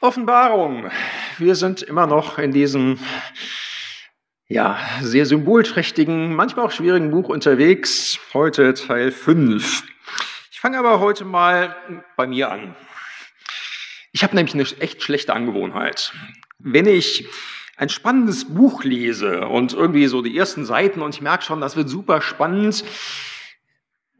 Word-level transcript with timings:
Offenbarung. 0.00 0.90
Wir 1.38 1.56
sind 1.56 1.82
immer 1.82 2.06
noch 2.06 2.38
in 2.38 2.52
diesem 2.52 3.00
ja, 4.46 4.78
sehr 5.02 5.26
symbolträchtigen, 5.26 6.34
manchmal 6.34 6.66
auch 6.66 6.70
schwierigen 6.70 7.10
Buch 7.10 7.28
unterwegs. 7.28 8.20
Heute 8.32 8.74
Teil 8.74 9.10
5. 9.10 9.82
Ich 10.52 10.60
fange 10.60 10.78
aber 10.78 11.00
heute 11.00 11.24
mal 11.24 11.74
bei 12.16 12.28
mir 12.28 12.48
an. 12.50 12.76
Ich 14.12 14.22
habe 14.22 14.36
nämlich 14.36 14.54
eine 14.54 14.62
echt 14.80 15.02
schlechte 15.02 15.34
Angewohnheit. 15.34 16.12
Wenn 16.60 16.86
ich 16.86 17.26
ein 17.76 17.88
spannendes 17.88 18.54
Buch 18.54 18.84
lese 18.84 19.48
und 19.48 19.72
irgendwie 19.72 20.06
so 20.06 20.22
die 20.22 20.36
ersten 20.38 20.64
Seiten 20.64 21.02
und 21.02 21.16
ich 21.16 21.20
merke 21.20 21.44
schon, 21.44 21.60
das 21.60 21.74
wird 21.74 21.88
super 21.88 22.20
spannend, 22.20 22.84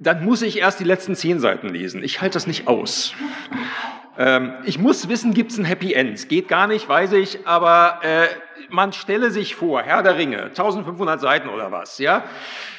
dann 0.00 0.24
muss 0.24 0.42
ich 0.42 0.58
erst 0.58 0.80
die 0.80 0.84
letzten 0.84 1.14
zehn 1.14 1.38
Seiten 1.38 1.68
lesen. 1.68 2.02
Ich 2.02 2.20
halte 2.20 2.34
das 2.34 2.48
nicht 2.48 2.66
aus. 2.66 3.14
Ähm, 4.18 4.54
ich 4.64 4.80
muss 4.80 5.08
wissen, 5.08 5.32
gibt 5.32 5.52
es 5.52 5.58
ein 5.58 5.64
Happy 5.64 5.94
End? 5.94 6.28
Geht 6.28 6.48
gar 6.48 6.66
nicht, 6.66 6.88
weiß 6.88 7.12
ich, 7.12 7.46
aber 7.46 8.00
äh, 8.02 8.26
man 8.68 8.92
stelle 8.92 9.30
sich 9.30 9.54
vor, 9.54 9.80
Herr 9.80 10.02
der 10.02 10.16
Ringe, 10.16 10.42
1500 10.46 11.20
Seiten 11.20 11.48
oder 11.48 11.70
was, 11.70 11.98
ja? 11.98 12.24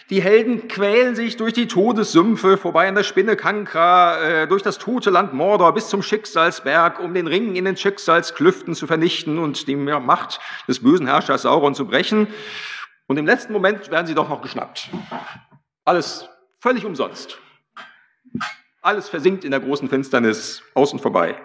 Die 0.09 0.21
Helden 0.21 0.67
quälen 0.67 1.15
sich 1.15 1.37
durch 1.37 1.53
die 1.53 1.67
Todessümpfe, 1.67 2.57
vorbei 2.57 2.89
an 2.89 2.95
der 2.95 3.03
Spinne 3.03 3.37
Kankra, 3.37 4.19
äh, 4.21 4.47
durch 4.47 4.63
das 4.63 4.79
tote 4.79 5.11
Land 5.11 5.33
Mordor 5.33 5.73
bis 5.73 5.87
zum 5.87 6.03
Schicksalsberg, 6.03 6.99
um 6.99 7.13
den 7.13 7.27
Ring 7.27 7.55
in 7.55 7.63
den 7.63 7.77
Schicksalsklüften 7.77 8.75
zu 8.75 8.85
vernichten 8.85 9.39
und 9.39 9.67
die 9.67 9.77
Macht 9.77 10.41
des 10.67 10.83
bösen 10.83 11.07
Herrschers 11.07 11.43
Sauron 11.43 11.73
zu 11.73 11.85
brechen. 11.85 12.27
Und 13.07 13.17
im 13.17 13.25
letzten 13.25 13.53
Moment 13.53 13.89
werden 13.91 14.07
sie 14.07 14.15
doch 14.15 14.27
noch 14.27 14.41
geschnappt. 14.41 14.89
Alles 15.85 16.27
völlig 16.59 16.85
umsonst. 16.85 17.39
Alles 18.81 19.09
versinkt 19.09 19.43
in 19.43 19.51
der 19.51 19.59
großen 19.59 19.89
Finsternis, 19.89 20.63
außen 20.73 20.99
vorbei. 20.99 21.35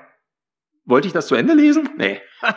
Wollte 0.84 1.06
ich 1.06 1.12
das 1.14 1.26
zu 1.26 1.34
Ende 1.34 1.54
lesen? 1.54 1.88
Nee. 1.96 2.20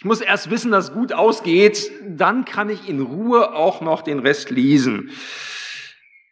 Ich 0.00 0.04
muss 0.04 0.20
erst 0.20 0.48
wissen, 0.48 0.70
dass 0.70 0.92
gut 0.92 1.12
ausgeht, 1.12 1.90
dann 2.06 2.44
kann 2.44 2.70
ich 2.70 2.88
in 2.88 3.00
Ruhe 3.02 3.52
auch 3.52 3.80
noch 3.80 4.02
den 4.02 4.20
Rest 4.20 4.48
lesen. 4.48 5.10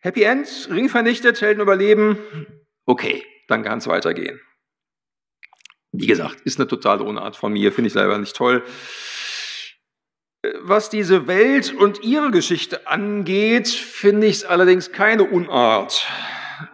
Happy 0.03 0.23
End, 0.23 0.69
Ring 0.71 0.89
vernichtet, 0.89 1.41
Helden 1.41 1.61
überleben. 1.61 2.17
Okay, 2.85 3.25
dann 3.49 3.65
kann 3.65 3.79
es 3.79 3.89
weitergehen. 3.89 4.41
Wie 5.91 6.07
gesagt, 6.07 6.43
ist 6.43 6.61
eine 6.61 6.69
totale 6.69 7.03
Unart 7.03 7.35
von 7.35 7.53
mir, 7.53 7.73
finde 7.73 7.89
ich 7.89 7.95
selber 7.95 8.17
nicht 8.19 8.37
toll. 8.37 8.63
Was 10.61 10.89
diese 10.89 11.27
Welt 11.27 11.75
und 11.75 12.05
ihre 12.05 12.31
Geschichte 12.31 12.87
angeht, 12.87 13.67
finde 13.67 14.29
ich 14.29 14.37
es 14.37 14.45
allerdings 14.45 14.93
keine 14.93 15.25
Unart 15.25 16.07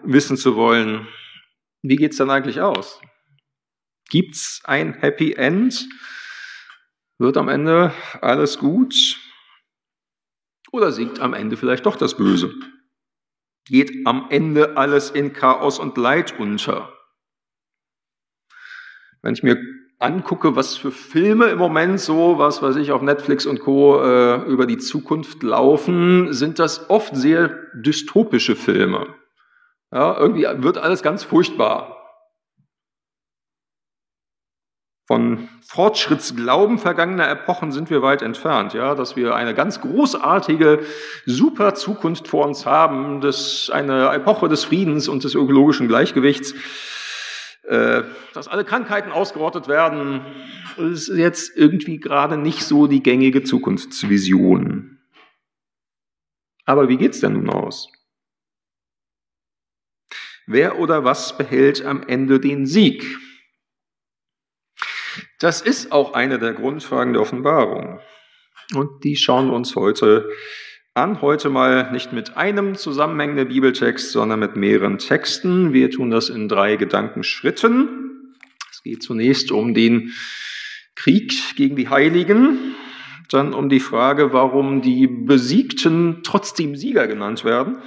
wissen 0.03 0.37
zu 0.37 0.57
wollen, 0.57 1.07
wie 1.83 1.97
geht 1.97 2.13
es 2.13 2.19
dann 2.19 2.31
eigentlich 2.31 2.61
aus? 2.61 3.01
Gibt 4.11 4.35
es 4.35 4.61
ein 4.65 4.95
Happy 4.95 5.33
End? 5.33 5.89
Wird 7.19 7.37
am 7.37 7.49
Ende 7.49 7.93
alles 8.21 8.59
gut? 8.59 8.95
Oder 10.71 10.93
siegt 10.93 11.21
am 11.21 11.35
Ende 11.35 11.57
vielleicht 11.57 11.87
doch 11.87 11.97
das 11.97 12.17
Böse? 12.17 12.55
Geht 13.67 14.07
am 14.07 14.27
Ende 14.31 14.77
alles 14.77 15.11
in 15.11 15.33
Chaos 15.33 15.79
und 15.79 15.97
Leid 15.97 16.39
unter? 16.39 16.93
Wenn 19.23 19.35
ich 19.35 19.43
mir 19.43 19.57
angucke, 19.99 20.57
was 20.57 20.77
für 20.77 20.91
Filme 20.91 21.47
im 21.47 21.59
Moment 21.59 22.01
so, 22.01 22.39
was 22.39 22.61
weiß 22.61 22.77
ich, 22.77 22.91
auf 22.91 23.03
Netflix 23.03 23.47
und 23.47 23.61
Co. 23.61 24.03
Äh, 24.03 24.43
über 24.47 24.67
die 24.67 24.79
Zukunft 24.79 25.43
laufen, 25.43 26.33
sind 26.33 26.59
das 26.59 26.91
oft 26.91 27.15
sehr 27.15 27.49
dystopische 27.75 28.57
Filme. 28.57 29.15
Ja, 29.93 30.19
irgendwie 30.19 30.47
wird 30.63 30.79
alles 30.79 31.03
ganz 31.03 31.23
furchtbar. 31.23 31.99
Von 35.07 35.49
Fortschrittsglauben 35.67 36.79
vergangener 36.79 37.29
Epochen 37.29 37.73
sind 37.73 37.91
wir 37.91 38.01
weit 38.01 38.23
entfernt, 38.23 38.73
ja, 38.73 38.95
dass 38.95 39.17
wir 39.17 39.35
eine 39.35 39.53
ganz 39.53 39.83
großartige, 39.83 40.81
super 41.27 41.75
Zukunft 41.75 42.29
vor 42.29 42.47
uns 42.47 42.65
haben, 42.65 43.21
das 43.21 43.69
eine 43.71 44.09
Epoche 44.13 44.49
des 44.49 44.65
Friedens 44.65 45.09
und 45.09 45.25
des 45.25 45.35
ökologischen 45.35 45.89
Gleichgewichts, 45.89 46.55
äh, 47.65 48.05
dass 48.33 48.49
alle 48.49 48.65
Krankheiten 48.65 49.13
ausgerottet 49.13 49.69
werden, 49.69 50.23
ist 50.79 51.09
jetzt 51.09 51.55
irgendwie 51.55 51.99
gerade 51.99 52.39
nicht 52.39 52.63
so 52.63 52.87
die 52.87 53.03
gängige 53.03 53.43
Zukunftsvision. 53.43 54.99
Aber 56.65 56.89
wie 56.89 56.97
geht's 56.97 57.21
denn 57.21 57.35
nun 57.35 57.51
aus? 57.51 57.93
Wer 60.47 60.79
oder 60.79 61.05
was 61.05 61.37
behält 61.39 61.85
am 61.85 62.03
Ende 62.07 62.41
den 62.41 62.67
Sieg? 62.67 63.19
Das 65.39 65.61
ist 65.61 65.93
auch 65.93 66.15
eine 66.15 66.39
der 66.39 66.53
Grundfragen 66.53 67.13
der 67.13 67.23
Offenbarung. 67.23 68.01
Und 68.75 69.05
die 69.05 69.17
schauen 69.17 69.49
wir 69.49 69.55
uns 69.55 69.77
heute 69.77 70.29
an. 70.95 71.21
Heute 71.21 71.49
mal 71.49 71.93
nicht 71.93 72.13
mit 72.13 72.37
einem 72.37 72.75
zusammenhängenden 72.75 73.49
Bibeltext, 73.49 74.11
sondern 74.11 74.41
mit 74.41 74.57
mehreren 74.57 74.99
Texten. 74.99 75.73
Wir 75.73 75.91
tun 75.91 76.11
das 76.11 76.29
in 76.29 76.49
drei 76.49 76.77
Gedankenschritten. 76.77 78.35
Es 78.71 78.83
geht 78.83 79.03
zunächst 79.03 79.53
um 79.53 79.75
den 79.75 80.13
Krieg 80.97 81.33
gegen 81.57 81.77
die 81.77 81.89
Heiligen, 81.89 82.75
dann 83.31 83.55
um 83.55 83.69
die 83.69 83.81
Frage, 83.81 84.33
warum 84.33 84.83
die 84.83 85.07
Besiegten 85.07 86.23
trotzdem 86.25 86.77
Sieger 86.77 87.07
genannt 87.07 87.45
werden 87.45 87.79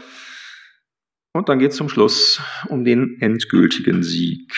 und 1.35 1.50
dann 1.50 1.59
geht 1.59 1.72
es 1.72 1.78
zum 1.78 1.90
Schluss 1.90 2.41
um 2.69 2.85
den 2.85 3.18
endgültigen 3.19 4.03
Sieg. 4.03 4.53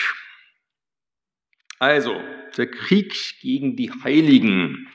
Also, 1.80 2.14
der 2.56 2.70
Krieg 2.70 3.40
gegen 3.40 3.74
die 3.74 3.90
Heiligen. 4.04 4.88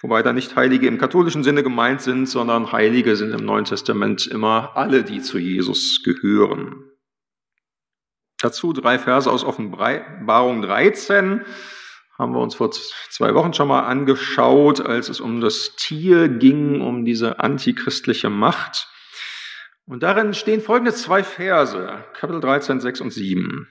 Wobei 0.00 0.22
da 0.22 0.32
nicht 0.32 0.56
Heilige 0.56 0.86
im 0.86 0.96
katholischen 0.96 1.44
Sinne 1.44 1.62
gemeint 1.62 2.00
sind, 2.00 2.26
sondern 2.26 2.72
Heilige 2.72 3.14
sind 3.16 3.32
im 3.32 3.44
Neuen 3.44 3.66
Testament 3.66 4.26
immer 4.26 4.74
alle, 4.74 5.04
die 5.04 5.20
zu 5.20 5.38
Jesus 5.38 6.02
gehören. 6.02 6.82
Dazu 8.40 8.72
drei 8.72 8.98
Verse 8.98 9.30
aus 9.30 9.44
Offenbarung 9.44 10.62
13 10.62 11.42
haben 12.18 12.32
wir 12.32 12.40
uns 12.40 12.54
vor 12.54 12.70
zwei 12.70 13.34
Wochen 13.34 13.52
schon 13.52 13.68
mal 13.68 13.82
angeschaut, 13.82 14.80
als 14.80 15.10
es 15.10 15.20
um 15.20 15.42
das 15.42 15.76
Tier 15.76 16.30
ging, 16.30 16.80
um 16.80 17.04
diese 17.04 17.38
antichristliche 17.38 18.30
Macht. 18.30 18.88
Und 19.86 20.02
darin 20.02 20.32
stehen 20.34 20.60
folgende 20.60 20.94
zwei 20.94 21.24
Verse, 21.24 22.04
Kapitel 22.14 22.40
13, 22.40 22.80
6 22.80 23.00
und 23.00 23.10
7. 23.12 23.68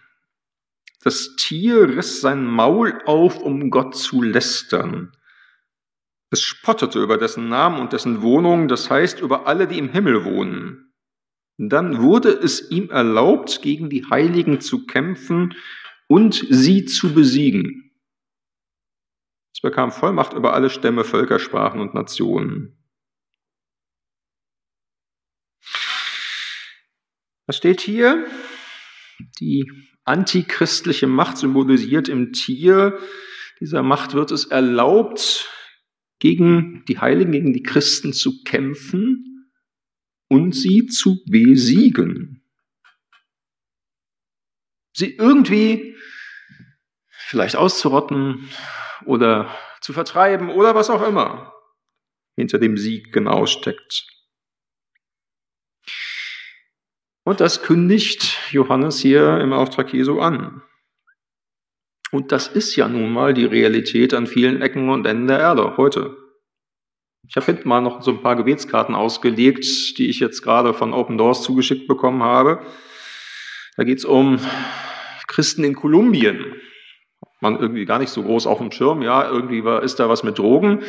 Das 1.04 1.36
Tier 1.38 1.90
riss 1.90 2.22
sein 2.22 2.46
Maul 2.46 3.02
auf, 3.06 3.40
um 3.40 3.72
Gott 3.72 3.96
zu 3.96 4.22
lästern. 4.22 5.16
Es 6.30 6.42
spottete 6.42 7.02
über 7.02 7.18
dessen 7.18 7.50
Namen 7.50 7.80
und 7.80 7.92
dessen 7.94 8.22
Wohnung, 8.22 8.68
das 8.68 8.90
heißt 8.90 9.20
über 9.20 9.48
alle, 9.48 9.68
die 9.68 9.80
im 9.80 9.90
Himmel 9.90 10.24
wohnen. 10.24 10.94
Dann 11.58 12.02
wurde 12.02 12.30
es 12.30 12.72
ihm 12.72 12.90
erlaubt, 12.90 13.62
gegen 13.62 13.90
die 13.90 14.06
Heiligen 14.10 14.62
zu 14.62 14.86
kämpfen 14.86 15.54
und 16.08 16.46
sie 16.50 16.86
zu 16.86 17.14
besiegen. 17.14 17.92
Es 19.54 19.62
bekam 19.62 19.92
Vollmacht 19.92 20.34
über 20.34 20.54
alle 20.54 20.70
Stämme, 20.70 21.04
Völker, 21.04 21.40
Sprachen 21.40 21.82
und 21.82 21.94
Nationen. 21.94 22.81
Was 27.48 27.58
steht 27.58 27.82
hier? 27.82 28.26
Die 29.40 29.70
antichristliche 30.04 31.08
Macht 31.08 31.38
symbolisiert 31.38 32.10
im 32.10 32.34
Tier. 32.34 33.00
Dieser 33.60 33.84
Macht 33.84 34.14
wird 34.14 34.32
es 34.32 34.46
erlaubt, 34.46 35.50
gegen 36.22 36.86
die 36.86 37.00
Heiligen, 37.00 37.32
gegen 37.32 37.52
die 37.52 37.64
Christen 37.64 38.14
zu 38.14 38.44
kämpfen 38.44 39.52
und 40.30 40.54
sie 40.54 40.86
zu 40.86 41.20
besiegen. 41.26 42.44
Sie 44.94 45.16
irgendwie 45.16 45.98
vielleicht 47.10 47.56
auszurotten 47.56 48.48
oder 49.06 49.54
zu 49.82 49.94
vertreiben 49.94 50.50
oder 50.50 50.76
was 50.76 50.90
auch 50.90 51.06
immer 51.06 51.54
hinter 52.36 52.60
dem 52.60 52.78
Sieg 52.78 53.12
genau 53.12 53.46
steckt. 53.46 54.06
Und 57.24 57.40
das 57.40 57.62
kündigt 57.62 58.38
Johannes 58.52 59.00
hier 59.00 59.40
im 59.40 59.54
Auftrag 59.54 59.94
Jesu 59.94 60.20
an. 60.20 60.62
Und 62.12 62.32
das 62.32 62.48
ist 62.48 62.76
ja 62.76 62.88
nun 62.88 63.12
mal 63.12 63.34
die 63.34 63.46
Realität 63.46 64.14
an 64.14 64.28
vielen 64.28 64.62
Ecken 64.62 64.90
und 64.90 65.06
Enden 65.06 65.28
der 65.28 65.40
Erde 65.40 65.78
heute. 65.78 66.18
Ich 67.28 67.36
habe 67.38 67.46
hinten 67.46 67.70
mal 67.70 67.80
noch 67.80 68.02
so 68.02 68.12
ein 68.12 68.22
paar 68.22 68.36
Gebetskarten 68.36 68.96
ausgelegt, 68.96 69.66
die 69.98 70.10
ich 70.10 70.20
jetzt 70.20 70.42
gerade 70.42 70.74
von 70.74 70.94
Open 70.94 71.18
Doors 71.18 71.44
zugeschickt 71.44 71.88
bekommen 71.88 72.24
habe. 72.24 72.66
Da 73.78 73.84
geht 73.84 74.00
es 74.00 74.06
um 74.06 74.40
Christen 75.28 75.64
in 75.64 75.76
Kolumbien. 75.76 76.56
Man 77.40 77.58
irgendwie 77.58 77.86
gar 77.86 78.00
nicht 78.00 78.10
so 78.10 78.24
groß 78.24 78.48
auf 78.48 78.58
dem 78.58 78.72
Schirm, 78.72 79.02
ja, 79.02 79.30
irgendwie 79.30 79.64
ist 79.84 80.00
da 80.00 80.10
was 80.10 80.24
mit 80.24 80.38
Drogen. 80.38 80.84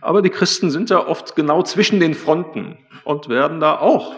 Aber 0.00 0.20
die 0.20 0.30
Christen 0.30 0.70
sind 0.70 0.90
da 0.90 1.06
oft 1.06 1.36
genau 1.36 1.62
zwischen 1.62 2.00
den 2.00 2.14
Fronten 2.14 2.76
und 3.04 3.28
werden 3.28 3.60
da 3.60 3.78
auch 3.78 4.14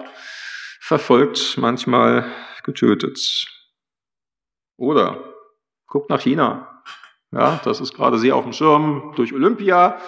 verfolgt, 0.86 1.56
manchmal 1.58 2.24
getötet. 2.62 3.48
Oder 4.76 5.34
guckt 5.88 6.10
nach 6.10 6.20
China. 6.20 6.80
Ja, 7.32 7.60
das 7.64 7.80
ist 7.80 7.92
gerade 7.92 8.18
sehr 8.18 8.36
auf 8.36 8.44
dem 8.44 8.52
Schirm 8.52 9.12
durch 9.16 9.32
Olympia. 9.32 10.00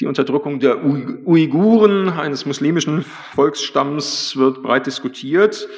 Die 0.00 0.06
Unterdrückung 0.06 0.58
der 0.58 0.82
Uiguren, 0.82 2.08
eines 2.08 2.46
muslimischen 2.46 3.04
Volksstamms, 3.34 4.36
wird 4.38 4.62
breit 4.62 4.86
diskutiert. 4.86 5.68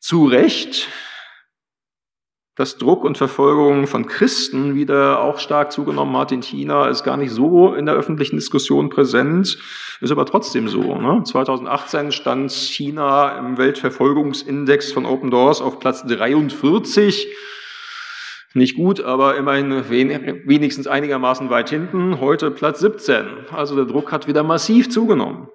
Zu 0.00 0.26
Recht 0.26 0.88
dass 2.62 2.76
Druck 2.76 3.02
und 3.02 3.18
Verfolgung 3.18 3.88
von 3.88 4.06
Christen 4.06 4.76
wieder 4.76 5.20
auch 5.20 5.40
stark 5.40 5.72
zugenommen 5.72 6.16
hat 6.16 6.30
in 6.30 6.42
China, 6.42 6.86
ist 6.86 7.02
gar 7.02 7.16
nicht 7.16 7.32
so 7.32 7.74
in 7.74 7.86
der 7.86 7.96
öffentlichen 7.96 8.36
Diskussion 8.36 8.88
präsent, 8.88 9.58
ist 10.00 10.12
aber 10.12 10.24
trotzdem 10.26 10.68
so. 10.68 10.94
Ne? 10.94 11.24
2018 11.24 12.12
stand 12.12 12.52
China 12.52 13.36
im 13.36 13.58
Weltverfolgungsindex 13.58 14.92
von 14.92 15.06
Open 15.06 15.32
Doors 15.32 15.60
auf 15.60 15.80
Platz 15.80 16.06
43. 16.06 17.26
Nicht 18.54 18.76
gut, 18.76 19.00
aber 19.00 19.36
immerhin 19.36 19.90
wenigstens 19.90 20.86
einigermaßen 20.86 21.50
weit 21.50 21.68
hinten. 21.68 22.20
Heute 22.20 22.52
Platz 22.52 22.78
17. 22.78 23.26
Also 23.50 23.74
der 23.74 23.86
Druck 23.86 24.12
hat 24.12 24.28
wieder 24.28 24.44
massiv 24.44 24.88
zugenommen. 24.88 25.48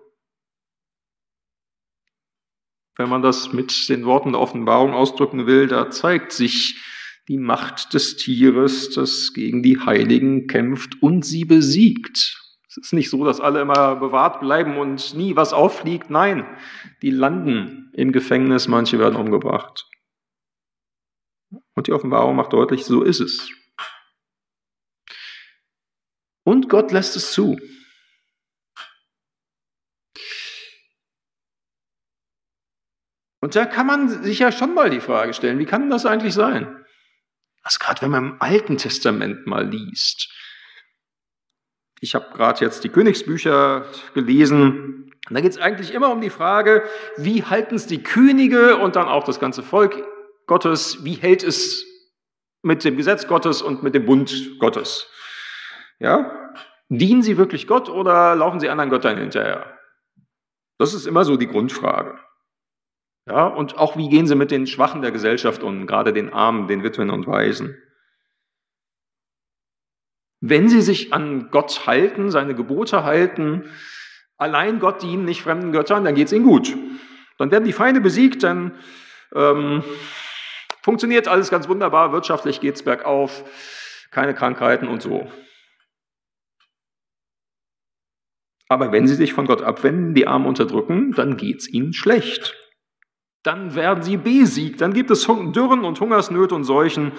Wenn 2.97 3.07
man 3.07 3.21
das 3.21 3.53
mit 3.53 3.87
den 3.87 4.03
Worten 4.03 4.33
der 4.33 4.41
Offenbarung 4.41 4.93
ausdrücken 4.93 5.47
will, 5.47 5.67
da 5.67 5.89
zeigt 5.89 6.33
sich 6.33 6.83
die 7.27 7.37
Macht 7.37 7.93
des 7.93 8.15
Tieres, 8.15 8.89
das 8.91 9.33
gegen 9.33 9.61
die 9.61 9.79
Heiligen 9.79 10.47
kämpft 10.47 11.01
und 11.01 11.25
sie 11.25 11.45
besiegt. 11.45 12.41
Es 12.69 12.77
ist 12.77 12.93
nicht 12.93 13.09
so, 13.09 13.25
dass 13.25 13.41
alle 13.41 13.61
immer 13.61 13.95
bewahrt 13.97 14.39
bleiben 14.39 14.77
und 14.77 15.13
nie 15.15 15.35
was 15.35 15.51
auffliegt. 15.51 16.09
Nein, 16.09 16.45
die 17.01 17.09
landen 17.09 17.91
im 17.93 18.11
Gefängnis, 18.11 18.67
manche 18.67 18.99
werden 18.99 19.15
umgebracht. 19.15 19.89
Und 21.73 21.87
die 21.87 21.93
Offenbarung 21.93 22.35
macht 22.35 22.53
deutlich, 22.53 22.85
so 22.85 23.03
ist 23.03 23.19
es. 23.19 23.49
Und 26.43 26.69
Gott 26.69 26.91
lässt 26.91 27.15
es 27.17 27.33
zu. 27.33 27.57
Und 33.41 33.55
da 33.55 33.65
kann 33.65 33.85
man 33.85 34.23
sich 34.23 34.39
ja 34.39 34.51
schon 34.51 34.73
mal 34.73 34.89
die 34.89 35.01
Frage 35.01 35.33
stellen, 35.33 35.59
wie 35.59 35.65
kann 35.65 35.89
das 35.89 36.05
eigentlich 36.05 36.33
sein? 36.33 36.85
Also 37.67 37.79
gerade 37.81 38.01
wenn 38.01 38.11
man 38.11 38.23
im 38.23 38.35
Alten 38.39 38.77
Testament 38.77 39.45
mal 39.45 39.67
liest. 39.67 40.29
Ich 41.99 42.15
habe 42.15 42.27
gerade 42.33 42.63
jetzt 42.63 42.85
die 42.85 42.89
Königsbücher 42.89 43.85
gelesen. 44.13 45.11
Und 45.27 45.35
da 45.35 45.41
geht 45.41 45.51
es 45.51 45.57
eigentlich 45.57 45.93
immer 45.93 46.09
um 46.09 46.21
die 46.21 46.29
Frage, 46.29 46.87
wie 47.17 47.43
halten 47.43 47.75
es 47.75 47.85
die 47.85 48.01
Könige 48.01 48.77
und 48.77 48.95
dann 48.95 49.09
auch 49.09 49.25
das 49.25 49.41
ganze 49.41 49.63
Volk 49.63 50.01
Gottes, 50.45 51.03
wie 51.03 51.15
hält 51.15 51.43
es 51.43 51.83
mit 52.61 52.85
dem 52.85 52.95
Gesetz 52.95 53.27
Gottes 53.27 53.61
und 53.61 53.83
mit 53.83 53.93
dem 53.93 54.05
Bund 54.05 54.57
Gottes? 54.59 55.11
Ja? 55.99 56.53
Dienen 56.87 57.21
sie 57.21 57.37
wirklich 57.37 57.67
Gott 57.67 57.89
oder 57.89 58.33
laufen 58.35 58.61
sie 58.61 58.69
anderen 58.69 58.91
Göttern 58.91 59.17
hinterher? 59.17 59.77
Das 60.79 60.93
ist 60.93 61.05
immer 61.05 61.25
so 61.25 61.35
die 61.35 61.47
Grundfrage. 61.47 62.17
Ja, 63.27 63.45
und 63.45 63.77
auch 63.77 63.97
wie 63.97 64.07
gehen 64.07 64.25
sie 64.25 64.35
mit 64.35 64.51
den 64.51 64.67
Schwachen 64.67 65.01
der 65.01 65.11
Gesellschaft 65.11 65.61
um, 65.61 65.85
gerade 65.85 66.13
den 66.13 66.31
Armen, 66.31 66.67
den 66.67 66.83
Witwen 66.83 67.09
und 67.09 67.27
Waisen. 67.27 67.77
Wenn 70.39 70.69
sie 70.69 70.81
sich 70.81 71.11
an 71.11 71.49
Gott 71.51 71.87
halten, 71.87 72.31
seine 72.31 72.55
Gebote 72.55 73.03
halten, 73.03 73.69
allein 74.37 74.79
Gott 74.79 75.01
dienen, 75.01 75.25
nicht 75.25 75.41
fremden 75.41 75.73
Göttern, 75.73 76.05
dann 76.05 76.15
geht 76.15 76.27
es 76.27 76.33
ihnen 76.33 76.45
gut. 76.45 76.73
Dann 77.37 77.51
werden 77.51 77.65
die 77.65 77.73
Feinde 77.73 77.99
besiegt, 77.99 78.43
dann 78.43 78.79
ähm, 79.35 79.83
funktioniert 80.81 81.27
alles 81.27 81.49
ganz 81.49 81.67
wunderbar, 81.67 82.13
wirtschaftlich 82.13 82.61
geht 82.61 82.75
es 82.75 82.83
bergauf, 82.83 83.43
keine 84.09 84.35
Krankheiten 84.35 84.87
und 84.87 85.01
so. 85.01 85.29
Aber 88.69 88.93
wenn 88.93 89.05
sie 89.05 89.15
sich 89.15 89.33
von 89.33 89.47
Gott 89.47 89.63
abwenden, 89.63 90.13
die 90.13 90.27
Armen 90.27 90.45
unterdrücken, 90.45 91.11
dann 91.11 91.35
geht 91.35 91.57
es 91.57 91.67
ihnen 91.67 91.91
schlecht 91.91 92.55
dann 93.47 93.75
werden 93.75 94.03
sie 94.03 94.17
besiegt, 94.17 94.81
dann 94.81 94.93
gibt 94.93 95.09
es 95.09 95.25
Dürren 95.25 95.85
und 95.85 95.99
Hungersnöte 95.99 96.53
und 96.53 96.65
Seuchen. 96.65 97.13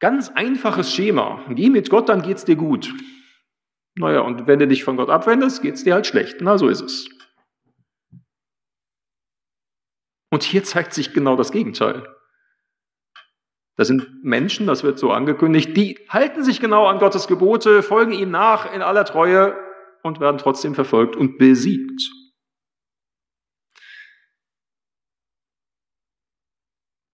Ganz 0.00 0.28
einfaches 0.28 0.92
Schema. 0.92 1.44
Geh 1.50 1.70
mit 1.70 1.88
Gott, 1.88 2.08
dann 2.08 2.22
geht's 2.22 2.44
dir 2.44 2.56
gut. 2.56 2.92
Naja, 3.94 4.20
und 4.20 4.46
wenn 4.46 4.58
du 4.58 4.66
dich 4.66 4.84
von 4.84 4.96
Gott 4.96 5.08
abwendest, 5.08 5.62
geht's 5.62 5.84
dir 5.84 5.94
halt 5.94 6.06
schlecht. 6.06 6.38
Na, 6.40 6.58
so 6.58 6.68
ist 6.68 6.82
es. 6.82 7.08
Und 10.30 10.42
hier 10.42 10.64
zeigt 10.64 10.92
sich 10.92 11.12
genau 11.12 11.36
das 11.36 11.52
Gegenteil. 11.52 12.06
Das 13.76 13.86
sind 13.86 14.24
Menschen, 14.24 14.66
das 14.66 14.82
wird 14.82 14.98
so 14.98 15.12
angekündigt, 15.12 15.76
die 15.76 15.98
halten 16.08 16.42
sich 16.42 16.60
genau 16.60 16.86
an 16.86 16.98
Gottes 16.98 17.28
Gebote, 17.28 17.84
folgen 17.84 18.12
ihm 18.12 18.32
nach 18.32 18.72
in 18.74 18.82
aller 18.82 19.04
Treue 19.04 19.56
und 20.02 20.18
werden 20.18 20.38
trotzdem 20.38 20.74
verfolgt 20.74 21.14
und 21.14 21.38
besiegt. 21.38 22.17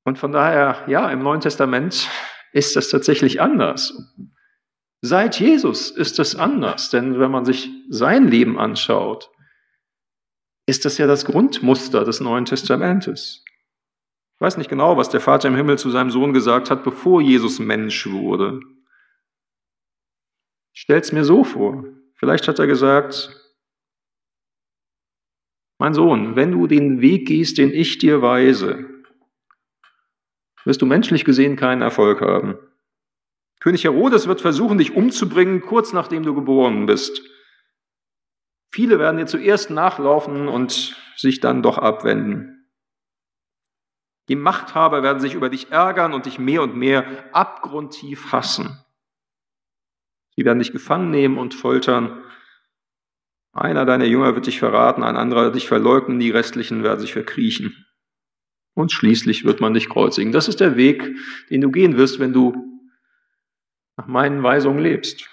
Und 0.04 0.18
von 0.18 0.32
daher, 0.32 0.84
ja, 0.86 1.10
im 1.10 1.22
Neuen 1.22 1.40
Testament 1.40 2.08
ist 2.52 2.76
das 2.76 2.88
tatsächlich 2.88 3.40
anders. 3.40 4.14
Seit 5.00 5.40
Jesus 5.40 5.90
ist 5.90 6.18
es 6.18 6.36
anders, 6.36 6.90
denn 6.90 7.18
wenn 7.18 7.30
man 7.30 7.44
sich 7.44 7.70
sein 7.88 8.28
Leben 8.28 8.58
anschaut, 8.58 9.30
ist 10.66 10.84
das 10.84 10.98
ja 10.98 11.06
das 11.06 11.24
Grundmuster 11.24 12.04
des 12.04 12.20
Neuen 12.20 12.44
Testamentes. 12.44 13.44
Ich 14.34 14.40
weiß 14.40 14.56
nicht 14.56 14.70
genau, 14.70 14.96
was 14.96 15.10
der 15.10 15.20
Vater 15.20 15.48
im 15.48 15.56
Himmel 15.56 15.78
zu 15.78 15.90
seinem 15.90 16.10
Sohn 16.10 16.32
gesagt 16.32 16.70
hat, 16.70 16.84
bevor 16.84 17.20
Jesus 17.20 17.58
Mensch 17.58 18.06
wurde. 18.06 18.60
Stell's 20.72 21.12
mir 21.12 21.24
so 21.24 21.44
vor. 21.44 21.84
Vielleicht 22.14 22.48
hat 22.48 22.58
er 22.58 22.66
gesagt, 22.66 23.30
mein 25.78 25.94
Sohn, 25.94 26.34
wenn 26.36 26.52
du 26.52 26.66
den 26.66 27.00
Weg 27.00 27.28
gehst, 27.28 27.58
den 27.58 27.72
ich 27.72 27.98
dir 27.98 28.22
weise, 28.22 28.93
wirst 30.64 30.82
du 30.82 30.86
menschlich 30.86 31.24
gesehen 31.24 31.56
keinen 31.56 31.82
Erfolg 31.82 32.20
haben. 32.20 32.58
König 33.60 33.84
Herodes 33.84 34.26
wird 34.26 34.40
versuchen, 34.40 34.78
dich 34.78 34.94
umzubringen, 34.94 35.60
kurz 35.60 35.92
nachdem 35.92 36.22
du 36.22 36.34
geboren 36.34 36.86
bist. 36.86 37.22
Viele 38.70 38.98
werden 38.98 39.18
dir 39.18 39.26
zuerst 39.26 39.70
nachlaufen 39.70 40.48
und 40.48 40.96
sich 41.16 41.40
dann 41.40 41.62
doch 41.62 41.78
abwenden. 41.78 42.68
Die 44.28 44.36
Machthaber 44.36 45.02
werden 45.02 45.20
sich 45.20 45.34
über 45.34 45.48
dich 45.48 45.70
ärgern 45.70 46.12
und 46.12 46.26
dich 46.26 46.38
mehr 46.38 46.62
und 46.62 46.76
mehr 46.76 47.06
abgrundtief 47.32 48.32
hassen. 48.32 48.84
Sie 50.34 50.44
werden 50.44 50.58
dich 50.58 50.72
gefangen 50.72 51.10
nehmen 51.10 51.38
und 51.38 51.54
foltern. 51.54 52.22
Einer 53.52 53.84
deiner 53.84 54.06
Jünger 54.06 54.34
wird 54.34 54.46
dich 54.46 54.58
verraten, 54.58 55.04
ein 55.04 55.16
anderer 55.16 55.52
dich 55.52 55.68
verleugnen, 55.68 56.18
die 56.18 56.30
restlichen 56.30 56.82
werden 56.82 57.00
sich 57.00 57.12
verkriechen 57.12 57.83
und 58.74 58.92
schließlich 58.92 59.44
wird 59.44 59.60
man 59.60 59.74
dich 59.74 59.88
kreuzigen. 59.88 60.32
Das 60.32 60.48
ist 60.48 60.60
der 60.60 60.76
Weg, 60.76 61.16
den 61.50 61.60
du 61.60 61.70
gehen 61.70 61.96
wirst, 61.96 62.18
wenn 62.18 62.32
du 62.32 62.82
nach 63.96 64.06
meinen 64.06 64.42
Weisungen 64.42 64.80
lebst. 64.80 65.28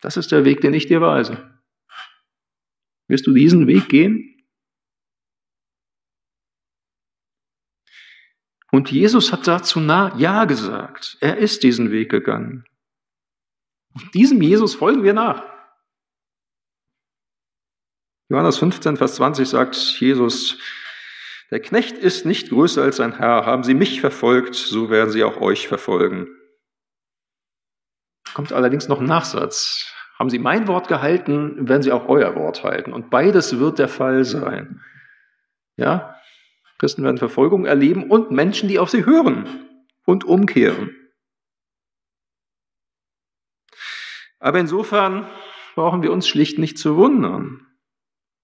Das 0.00 0.16
ist 0.16 0.32
der 0.32 0.44
Weg, 0.44 0.60
den 0.60 0.74
ich 0.74 0.86
dir 0.86 1.00
weise. 1.00 1.60
Wirst 3.08 3.26
du 3.26 3.32
diesen 3.32 3.66
Weg 3.66 3.88
gehen? 3.88 4.28
Und 8.70 8.90
Jesus 8.90 9.32
hat 9.32 9.46
dazu 9.46 9.80
Ja 9.80 10.44
gesagt. 10.46 11.18
Er 11.20 11.36
ist 11.36 11.62
diesen 11.62 11.90
Weg 11.90 12.10
gegangen. 12.10 12.64
Und 13.94 14.14
diesem 14.14 14.40
Jesus 14.40 14.74
folgen 14.74 15.02
wir 15.02 15.12
nach. 15.12 15.44
Johannes 18.30 18.56
15, 18.56 18.96
Vers 18.96 19.16
20 19.16 19.46
sagt 19.46 19.76
Jesus, 20.00 20.58
der 21.52 21.60
Knecht 21.60 21.98
ist 21.98 22.24
nicht 22.24 22.48
größer 22.48 22.82
als 22.82 22.96
sein 22.96 23.18
Herr. 23.18 23.44
Haben 23.44 23.62
sie 23.62 23.74
mich 23.74 24.00
verfolgt, 24.00 24.54
so 24.54 24.88
werden 24.88 25.10
sie 25.10 25.22
auch 25.22 25.38
euch 25.38 25.68
verfolgen. 25.68 26.26
Kommt 28.32 28.54
allerdings 28.54 28.88
noch 28.88 29.00
ein 29.00 29.06
Nachsatz. 29.06 29.94
Haben 30.18 30.30
sie 30.30 30.38
mein 30.38 30.66
Wort 30.66 30.88
gehalten, 30.88 31.68
werden 31.68 31.82
sie 31.82 31.92
auch 31.92 32.08
euer 32.08 32.34
Wort 32.36 32.64
halten. 32.64 32.94
Und 32.94 33.10
beides 33.10 33.58
wird 33.58 33.78
der 33.78 33.88
Fall 33.88 34.24
sein. 34.24 34.82
Ja? 35.76 36.18
Christen 36.78 37.04
werden 37.04 37.18
Verfolgung 37.18 37.66
erleben 37.66 38.10
und 38.10 38.30
Menschen, 38.30 38.70
die 38.70 38.78
auf 38.78 38.88
sie 38.88 39.04
hören 39.04 39.68
und 40.06 40.24
umkehren. 40.24 40.96
Aber 44.38 44.58
insofern 44.58 45.28
brauchen 45.74 46.02
wir 46.02 46.12
uns 46.12 46.26
schlicht 46.26 46.58
nicht 46.58 46.78
zu 46.78 46.96
wundern 46.96 47.66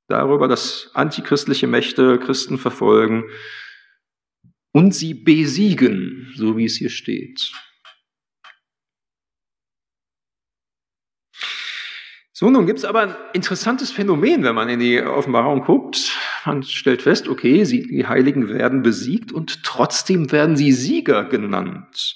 darüber, 0.09 0.49
dass 0.49 0.91
antichristliche 0.95 1.67
Mächte 1.67 2.19
Christen 2.19 2.59
verfolgen 2.59 3.25
und 4.73 4.95
sie 4.95 5.15
besiegen, 5.15 6.33
so 6.37 6.57
wie 6.57 6.65
es 6.65 6.77
hier 6.77 6.91
steht. 6.91 7.53
So, 12.33 12.51
nun 12.51 12.67
gibt 12.67 12.79
es 12.79 12.85
aber 12.85 13.01
ein 13.01 13.17
interessantes 13.33 13.91
Phänomen, 13.91 14.45
wenn 14.45 14.55
man 14.55 14.69
in 14.69 14.79
die 14.79 15.03
Offenbarung 15.03 15.63
guckt. 15.63 16.17
Man 16.45 16.63
stellt 16.63 17.03
fest, 17.03 17.29
okay, 17.29 17.65
sie, 17.65 17.83
die 17.83 18.07
Heiligen 18.07 18.49
werden 18.49 18.83
besiegt 18.83 19.33
und 19.33 19.65
trotzdem 19.65 20.31
werden 20.31 20.57
sie 20.57 20.71
Sieger 20.71 21.25
genannt. 21.25 22.15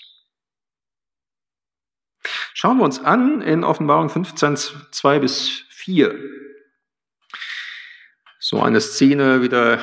Schauen 2.55 2.79
wir 2.79 2.85
uns 2.85 3.01
an 3.01 3.43
in 3.43 3.65
Offenbarung 3.65 4.09
15, 4.09 4.57
2 4.93 5.19
bis 5.19 5.65
4. 5.71 6.42
So 8.53 8.61
eine 8.61 8.83
Szene 8.83 9.41
wieder, 9.41 9.81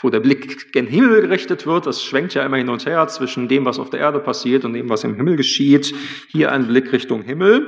wo 0.00 0.10
der 0.10 0.20
Blick 0.20 0.70
gen 0.70 0.86
Himmel 0.86 1.22
gerichtet 1.22 1.66
wird. 1.66 1.86
Das 1.86 2.04
schwenkt 2.04 2.34
ja 2.34 2.46
immer 2.46 2.56
hin 2.56 2.68
und 2.68 2.86
her 2.86 3.08
zwischen 3.08 3.48
dem, 3.48 3.64
was 3.64 3.80
auf 3.80 3.90
der 3.90 3.98
Erde 3.98 4.20
passiert 4.20 4.64
und 4.64 4.74
dem, 4.74 4.88
was 4.88 5.02
im 5.02 5.16
Himmel 5.16 5.34
geschieht. 5.34 5.92
Hier 6.28 6.52
ein 6.52 6.68
Blick 6.68 6.92
Richtung 6.92 7.22
Himmel. 7.22 7.66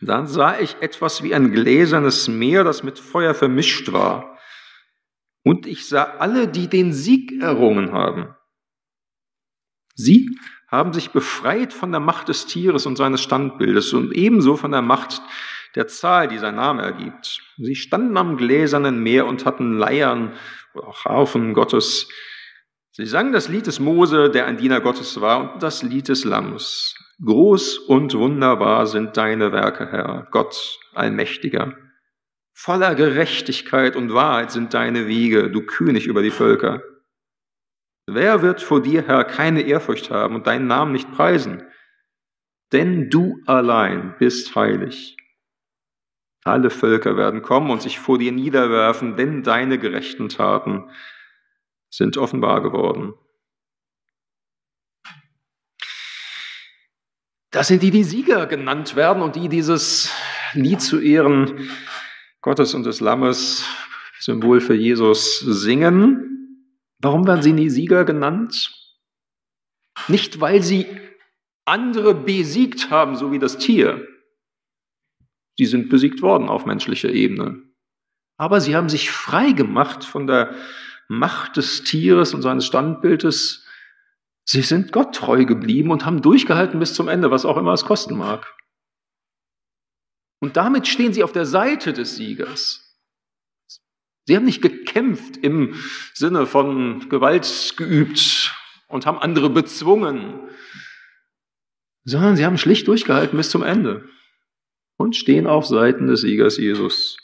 Dann 0.00 0.26
sah 0.26 0.58
ich 0.58 0.76
etwas 0.80 1.22
wie 1.22 1.34
ein 1.34 1.52
gläsernes 1.52 2.28
Meer, 2.28 2.64
das 2.64 2.82
mit 2.82 2.98
Feuer 2.98 3.34
vermischt 3.34 3.92
war. 3.92 4.38
Und 5.44 5.66
ich 5.66 5.86
sah 5.86 6.04
alle, 6.04 6.48
die 6.48 6.68
den 6.68 6.94
Sieg 6.94 7.42
errungen 7.42 7.92
haben. 7.92 8.34
Sie 9.94 10.30
haben 10.66 10.94
sich 10.94 11.10
befreit 11.10 11.74
von 11.74 11.90
der 11.90 12.00
Macht 12.00 12.30
des 12.30 12.46
Tieres 12.46 12.86
und 12.86 12.96
seines 12.96 13.20
Standbildes 13.20 13.92
und 13.92 14.12
ebenso 14.12 14.56
von 14.56 14.72
der 14.72 14.80
Macht 14.80 15.20
der 15.74 15.86
Zahl, 15.88 16.28
die 16.28 16.38
sein 16.38 16.56
Name 16.56 16.82
ergibt. 16.82 17.40
Sie 17.58 17.74
standen 17.74 18.16
am 18.16 18.36
gläsernen 18.36 19.02
Meer 19.02 19.26
und 19.26 19.44
hatten 19.46 19.78
Leiern 19.78 20.32
oder 20.74 20.88
auch 20.88 21.04
Harfen 21.04 21.54
Gottes. 21.54 22.08
Sie 22.90 23.06
sangen 23.06 23.32
das 23.32 23.48
Lied 23.48 23.66
des 23.66 23.80
Mose, 23.80 24.30
der 24.30 24.46
ein 24.46 24.58
Diener 24.58 24.80
Gottes 24.80 25.20
war, 25.20 25.54
und 25.54 25.62
das 25.62 25.82
Lied 25.82 26.08
des 26.08 26.24
Lammes. 26.24 26.94
Groß 27.24 27.78
und 27.78 28.14
wunderbar 28.14 28.86
sind 28.86 29.16
deine 29.16 29.52
Werke, 29.52 29.90
Herr, 29.90 30.28
Gott 30.30 30.78
allmächtiger. 30.92 31.74
Voller 32.52 32.94
Gerechtigkeit 32.94 33.96
und 33.96 34.12
Wahrheit 34.12 34.50
sind 34.50 34.74
deine 34.74 35.06
Wege, 35.06 35.50
du 35.50 35.62
König 35.62 36.06
über 36.06 36.22
die 36.22 36.30
Völker. 36.30 36.82
Wer 38.06 38.42
wird 38.42 38.60
vor 38.60 38.82
dir, 38.82 39.06
Herr, 39.06 39.24
keine 39.24 39.62
Ehrfurcht 39.62 40.10
haben 40.10 40.34
und 40.34 40.46
deinen 40.46 40.66
Namen 40.66 40.92
nicht 40.92 41.10
preisen? 41.12 41.62
Denn 42.72 43.08
du 43.08 43.38
allein 43.46 44.16
bist 44.18 44.54
heilig. 44.54 45.16
Alle 46.44 46.70
Völker 46.70 47.16
werden 47.16 47.42
kommen 47.42 47.70
und 47.70 47.82
sich 47.82 47.98
vor 47.98 48.18
dir 48.18 48.32
niederwerfen, 48.32 49.16
denn 49.16 49.42
deine 49.42 49.78
gerechten 49.78 50.28
Taten 50.28 50.90
sind 51.88 52.16
offenbar 52.16 52.62
geworden. 52.62 53.14
Das 57.50 57.68
sind 57.68 57.82
die, 57.82 57.90
die 57.90 58.02
Sieger 58.02 58.46
genannt 58.46 58.96
werden 58.96 59.22
und 59.22 59.36
die 59.36 59.48
dieses 59.48 60.10
Lied 60.54 60.80
zu 60.80 61.00
Ehren 61.00 61.68
Gottes 62.40 62.74
und 62.74 62.84
des 62.84 63.00
Lammes, 63.00 63.64
Symbol 64.18 64.60
für 64.60 64.74
Jesus, 64.74 65.38
singen. 65.40 66.66
Warum 66.98 67.26
werden 67.26 67.42
sie 67.42 67.52
nie 67.52 67.70
Sieger 67.70 68.04
genannt? 68.04 68.74
Nicht, 70.08 70.40
weil 70.40 70.62
sie 70.62 70.86
andere 71.64 72.14
besiegt 72.14 72.90
haben, 72.90 73.16
so 73.16 73.30
wie 73.30 73.38
das 73.38 73.58
Tier. 73.58 74.08
Sie 75.64 75.70
sind 75.70 75.88
besiegt 75.88 76.22
worden 76.22 76.48
auf 76.48 76.66
menschlicher 76.66 77.10
Ebene. 77.10 77.62
Aber 78.36 78.60
sie 78.60 78.74
haben 78.74 78.88
sich 78.88 79.10
frei 79.10 79.52
gemacht 79.52 80.04
von 80.04 80.26
der 80.26 80.54
Macht 81.08 81.56
des 81.56 81.84
Tieres 81.84 82.34
und 82.34 82.42
seines 82.42 82.66
Standbildes 82.66 83.62
Sie 84.44 84.62
sind 84.62 84.92
Gott 84.92 85.14
treu 85.14 85.44
geblieben 85.44 85.90
und 85.90 86.04
haben 86.04 86.20
durchgehalten 86.20 86.80
bis 86.80 86.94
zum 86.94 87.08
Ende, 87.08 87.30
was 87.30 87.44
auch 87.44 87.56
immer 87.56 87.72
es 87.72 87.84
kosten 87.84 88.16
mag. 88.16 88.54
Und 90.40 90.56
damit 90.56 90.88
stehen 90.88 91.12
sie 91.12 91.22
auf 91.22 91.32
der 91.32 91.46
Seite 91.46 91.92
des 91.92 92.16
Siegers. 92.16 92.98
Sie 94.24 94.36
haben 94.36 94.44
nicht 94.44 94.62
gekämpft 94.62 95.36
im 95.36 95.74
Sinne 96.14 96.46
von 96.46 97.08
Gewalt 97.08 97.74
geübt 97.76 98.54
und 98.88 99.06
haben 99.06 99.18
andere 99.18 99.50
bezwungen, 99.50 100.40
sondern 102.04 102.36
sie 102.36 102.44
haben 102.44 102.58
schlicht 102.58 102.88
durchgehalten 102.88 103.36
bis 103.36 103.50
zum 103.50 103.62
Ende 103.62 104.08
und 105.02 105.16
stehen 105.16 105.48
auf 105.48 105.66
Seiten 105.66 106.06
des 106.06 106.20
Siegers 106.20 106.58
Jesus. 106.58 107.16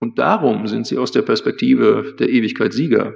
Und 0.00 0.18
darum 0.20 0.68
sind 0.68 0.86
sie 0.86 0.96
aus 0.96 1.10
der 1.10 1.22
Perspektive 1.22 2.14
der 2.18 2.28
Ewigkeit 2.28 2.72
Sieger. 2.72 3.14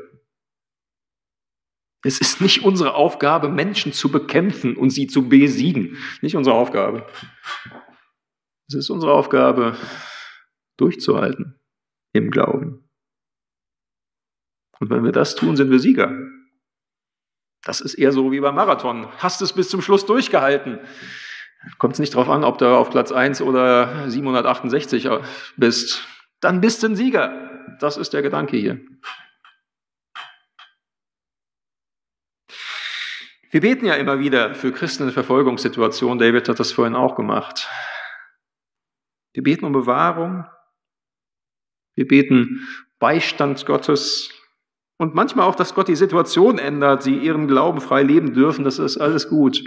Es 2.02 2.20
ist 2.20 2.40
nicht 2.40 2.64
unsere 2.64 2.94
Aufgabe, 2.94 3.48
Menschen 3.48 3.92
zu 3.92 4.10
bekämpfen 4.10 4.76
und 4.76 4.90
sie 4.90 5.06
zu 5.06 5.28
besiegen. 5.28 5.96
Nicht 6.20 6.34
unsere 6.34 6.56
Aufgabe. 6.56 7.06
Es 8.68 8.74
ist 8.74 8.90
unsere 8.90 9.12
Aufgabe, 9.12 9.76
durchzuhalten 10.76 11.60
im 12.12 12.30
Glauben. 12.30 12.88
Und 14.80 14.90
wenn 14.90 15.04
wir 15.04 15.12
das 15.12 15.36
tun, 15.36 15.56
sind 15.56 15.70
wir 15.70 15.78
Sieger. 15.78 16.16
Das 17.62 17.80
ist 17.80 17.94
eher 17.94 18.12
so 18.12 18.32
wie 18.32 18.40
beim 18.40 18.54
Marathon. 18.54 19.08
Hast 19.18 19.40
es 19.40 19.52
bis 19.52 19.68
zum 19.68 19.82
Schluss 19.82 20.06
durchgehalten. 20.06 20.80
Kommt 21.78 21.94
es 21.94 22.00
nicht 22.00 22.14
darauf 22.14 22.28
an, 22.28 22.44
ob 22.44 22.58
du 22.58 22.66
auf 22.66 22.90
Platz 22.90 23.12
1 23.12 23.42
oder 23.42 24.08
768 24.08 25.08
bist. 25.56 26.06
Dann 26.40 26.60
bist 26.60 26.82
du 26.82 26.88
ein 26.88 26.96
Sieger. 26.96 27.76
Das 27.80 27.96
ist 27.96 28.12
der 28.12 28.22
Gedanke 28.22 28.56
hier. 28.56 28.80
Wir 33.50 33.60
beten 33.62 33.86
ja 33.86 33.94
immer 33.94 34.18
wieder 34.20 34.54
für 34.54 34.72
Christen 34.72 35.04
in 35.04 35.10
Verfolgungssituationen. 35.10 36.18
David 36.18 36.48
hat 36.48 36.60
das 36.60 36.72
vorhin 36.72 36.94
auch 36.94 37.16
gemacht. 37.16 37.68
Wir 39.32 39.42
beten 39.42 39.64
um 39.64 39.72
Bewahrung. 39.72 40.44
Wir 41.94 42.06
beten 42.06 42.68
Beistand 42.98 43.64
Gottes. 43.64 44.30
Und 44.98 45.14
manchmal 45.14 45.46
auch, 45.46 45.54
dass 45.54 45.74
Gott 45.74 45.88
die 45.88 45.96
Situation 45.96 46.58
ändert, 46.58 47.02
sie 47.02 47.16
ihren 47.16 47.48
Glauben 47.48 47.80
frei 47.80 48.02
leben 48.02 48.34
dürfen. 48.34 48.64
Das 48.64 48.78
ist 48.78 48.98
alles 48.98 49.28
gut. 49.28 49.62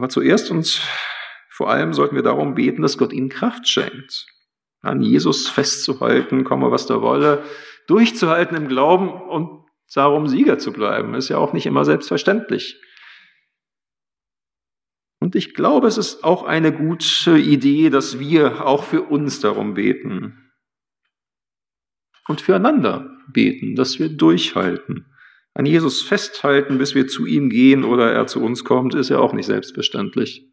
Aber 0.00 0.08
zuerst 0.08 0.50
und 0.50 0.80
vor 1.50 1.68
allem 1.68 1.92
sollten 1.92 2.16
wir 2.16 2.22
darum 2.22 2.54
beten, 2.54 2.80
dass 2.80 2.96
Gott 2.96 3.12
ihnen 3.12 3.28
Kraft 3.28 3.68
schenkt. 3.68 4.24
An 4.80 5.02
Jesus 5.02 5.46
festzuhalten, 5.46 6.42
komme 6.42 6.70
was 6.70 6.86
da 6.86 7.02
wolle, 7.02 7.44
durchzuhalten 7.86 8.56
im 8.56 8.66
Glauben 8.66 9.10
und 9.10 9.66
darum, 9.94 10.26
Sieger 10.26 10.58
zu 10.58 10.72
bleiben. 10.72 11.12
Ist 11.12 11.28
ja 11.28 11.36
auch 11.36 11.52
nicht 11.52 11.66
immer 11.66 11.84
selbstverständlich. 11.84 12.80
Und 15.18 15.36
ich 15.36 15.52
glaube, 15.52 15.86
es 15.88 15.98
ist 15.98 16.24
auch 16.24 16.44
eine 16.44 16.72
gute 16.72 17.36
Idee, 17.36 17.90
dass 17.90 18.18
wir 18.18 18.64
auch 18.66 18.84
für 18.84 19.02
uns 19.02 19.40
darum 19.40 19.74
beten. 19.74 20.50
Und 22.26 22.40
füreinander 22.40 23.18
beten, 23.30 23.74
dass 23.76 23.98
wir 23.98 24.08
durchhalten. 24.08 25.12
An 25.54 25.66
Jesus 25.66 26.02
festhalten, 26.02 26.78
bis 26.78 26.94
wir 26.94 27.08
zu 27.08 27.26
ihm 27.26 27.50
gehen 27.50 27.84
oder 27.84 28.12
er 28.12 28.26
zu 28.26 28.42
uns 28.42 28.64
kommt, 28.64 28.94
ist 28.94 29.08
ja 29.08 29.18
auch 29.18 29.32
nicht 29.32 29.46
selbstverständlich. 29.46 30.46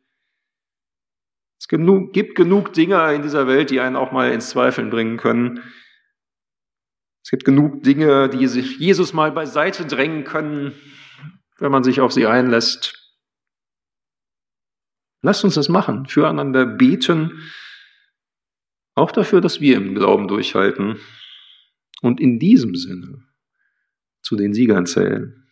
Es 1.59 1.67
gibt 1.67 2.35
genug 2.35 2.73
Dinge 2.73 3.13
in 3.13 3.21
dieser 3.21 3.47
Welt, 3.47 3.69
die 3.69 3.79
einen 3.79 3.95
auch 3.95 4.11
mal 4.11 4.31
ins 4.31 4.49
Zweifeln 4.49 4.89
bringen 4.89 5.17
können. 5.17 5.63
Es 7.23 7.29
gibt 7.29 7.45
genug 7.45 7.83
Dinge, 7.83 8.29
die 8.29 8.47
sich 8.47 8.79
Jesus 8.79 9.13
mal 9.13 9.31
beiseite 9.31 9.85
drängen 9.85 10.23
können, 10.23 10.73
wenn 11.57 11.71
man 11.71 11.83
sich 11.83 11.99
auf 11.99 12.13
sie 12.13 12.25
einlässt. 12.25 12.93
Lasst 15.21 15.43
uns 15.43 15.55
das 15.55 15.67
machen, 15.67 16.05
füreinander 16.07 16.65
beten, 16.65 17.51
auch 18.95 19.11
dafür, 19.11 19.41
dass 19.41 19.59
wir 19.59 19.75
im 19.75 19.93
Glauben 19.93 20.27
durchhalten 20.27 20.99
und 22.01 22.19
in 22.19 22.39
diesem 22.39 22.75
Sinne 22.75 23.26
zu 24.27 24.35
den 24.35 24.53
Siegern 24.53 24.85
zählen. 24.85 25.47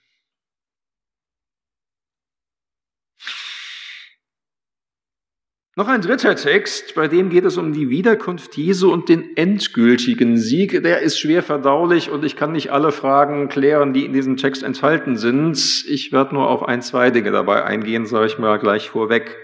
Noch 5.77 5.87
ein 5.87 6.01
dritter 6.01 6.35
Text, 6.35 6.95
bei 6.95 7.09
dem 7.09 7.29
geht 7.29 7.43
es 7.43 7.57
um 7.57 7.73
die 7.73 7.89
Wiederkunft 7.89 8.55
Jesu 8.55 8.91
und 8.91 9.09
den 9.09 9.35
endgültigen 9.35 10.37
Sieg. 10.37 10.83
Der 10.83 11.01
ist 11.01 11.19
schwer 11.19 11.43
verdaulich 11.43 12.09
und 12.09 12.23
ich 12.23 12.35
kann 12.37 12.53
nicht 12.53 12.71
alle 12.71 12.93
Fragen 12.93 13.49
klären, 13.49 13.93
die 13.93 14.05
in 14.05 14.13
diesem 14.13 14.37
Text 14.37 14.63
enthalten 14.63 15.17
sind. 15.17 15.85
Ich 15.89 16.13
werde 16.13 16.33
nur 16.33 16.49
auf 16.49 16.63
ein, 16.63 16.81
zwei 16.81 17.11
Dinge 17.11 17.31
dabei 17.31 17.63
eingehen, 17.63 18.05
sage 18.05 18.27
ich 18.27 18.37
mal 18.37 18.57
gleich 18.57 18.89
vorweg. 18.89 19.37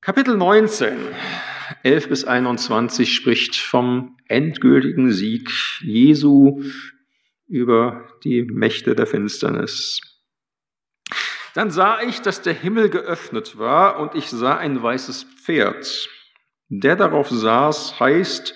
Kapitel 0.00 0.36
19, 0.36 0.96
11 1.82 2.08
bis 2.08 2.24
21 2.24 3.14
spricht 3.14 3.56
vom 3.56 4.16
endgültigen 4.28 5.12
Sieg 5.12 5.50
Jesu 5.82 6.62
über 7.46 8.08
die 8.24 8.42
Mächte 8.42 8.94
der 8.94 9.06
Finsternis. 9.06 10.00
Dann 11.54 11.70
sah 11.70 12.02
ich, 12.02 12.20
dass 12.20 12.42
der 12.42 12.52
Himmel 12.52 12.90
geöffnet 12.90 13.58
war 13.58 13.98
und 13.98 14.14
ich 14.14 14.28
sah 14.28 14.56
ein 14.56 14.82
weißes 14.82 15.24
Pferd. 15.24 16.08
Der 16.68 16.96
darauf 16.96 17.30
saß, 17.30 17.98
heißt 17.98 18.54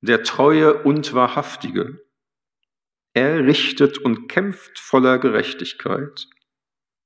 der 0.00 0.22
Treue 0.22 0.82
und 0.82 1.12
Wahrhaftige. 1.14 2.00
Er 3.12 3.44
richtet 3.44 3.98
und 3.98 4.28
kämpft 4.28 4.78
voller 4.78 5.18
Gerechtigkeit. 5.18 6.26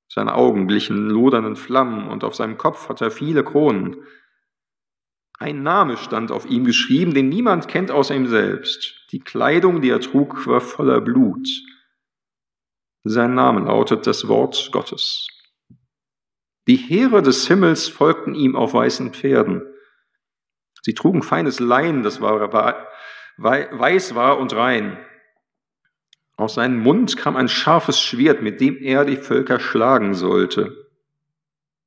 Seine 0.08 0.34
Augen 0.34 0.68
glichen 0.68 1.08
lodernden 1.08 1.56
Flammen 1.56 2.08
und 2.08 2.22
auf 2.22 2.36
seinem 2.36 2.56
Kopf 2.56 2.88
hat 2.88 3.00
er 3.00 3.10
viele 3.10 3.42
Kronen. 3.42 3.96
Ein 5.38 5.62
Name 5.62 5.96
stand 5.96 6.32
auf 6.32 6.46
ihm 6.46 6.64
geschrieben, 6.64 7.12
den 7.12 7.28
niemand 7.28 7.68
kennt 7.68 7.90
außer 7.90 8.14
ihm 8.14 8.26
selbst. 8.26 9.06
Die 9.12 9.20
Kleidung, 9.20 9.82
die 9.82 9.90
er 9.90 10.00
trug, 10.00 10.46
war 10.46 10.60
voller 10.60 11.00
Blut. 11.00 11.46
Sein 13.04 13.34
Name 13.34 13.60
lautet 13.60 14.06
das 14.06 14.28
Wort 14.28 14.70
Gottes. 14.72 15.28
Die 16.66 16.76
Heere 16.76 17.22
des 17.22 17.46
Himmels 17.46 17.88
folgten 17.88 18.34
ihm 18.34 18.56
auf 18.56 18.74
weißen 18.74 19.12
Pferden. 19.12 19.62
Sie 20.82 20.94
trugen 20.94 21.22
feines 21.22 21.60
Lein, 21.60 22.02
das 22.02 22.20
war, 22.20 22.52
war, 22.52 22.86
weiß 23.36 24.14
war 24.14 24.38
und 24.38 24.54
rein. 24.54 24.98
Aus 26.36 26.54
seinem 26.54 26.80
Mund 26.80 27.16
kam 27.16 27.36
ein 27.36 27.48
scharfes 27.48 28.00
Schwert, 28.00 28.42
mit 28.42 28.60
dem 28.60 28.78
er 28.78 29.04
die 29.04 29.16
Völker 29.16 29.60
schlagen 29.60 30.14
sollte. 30.14 30.86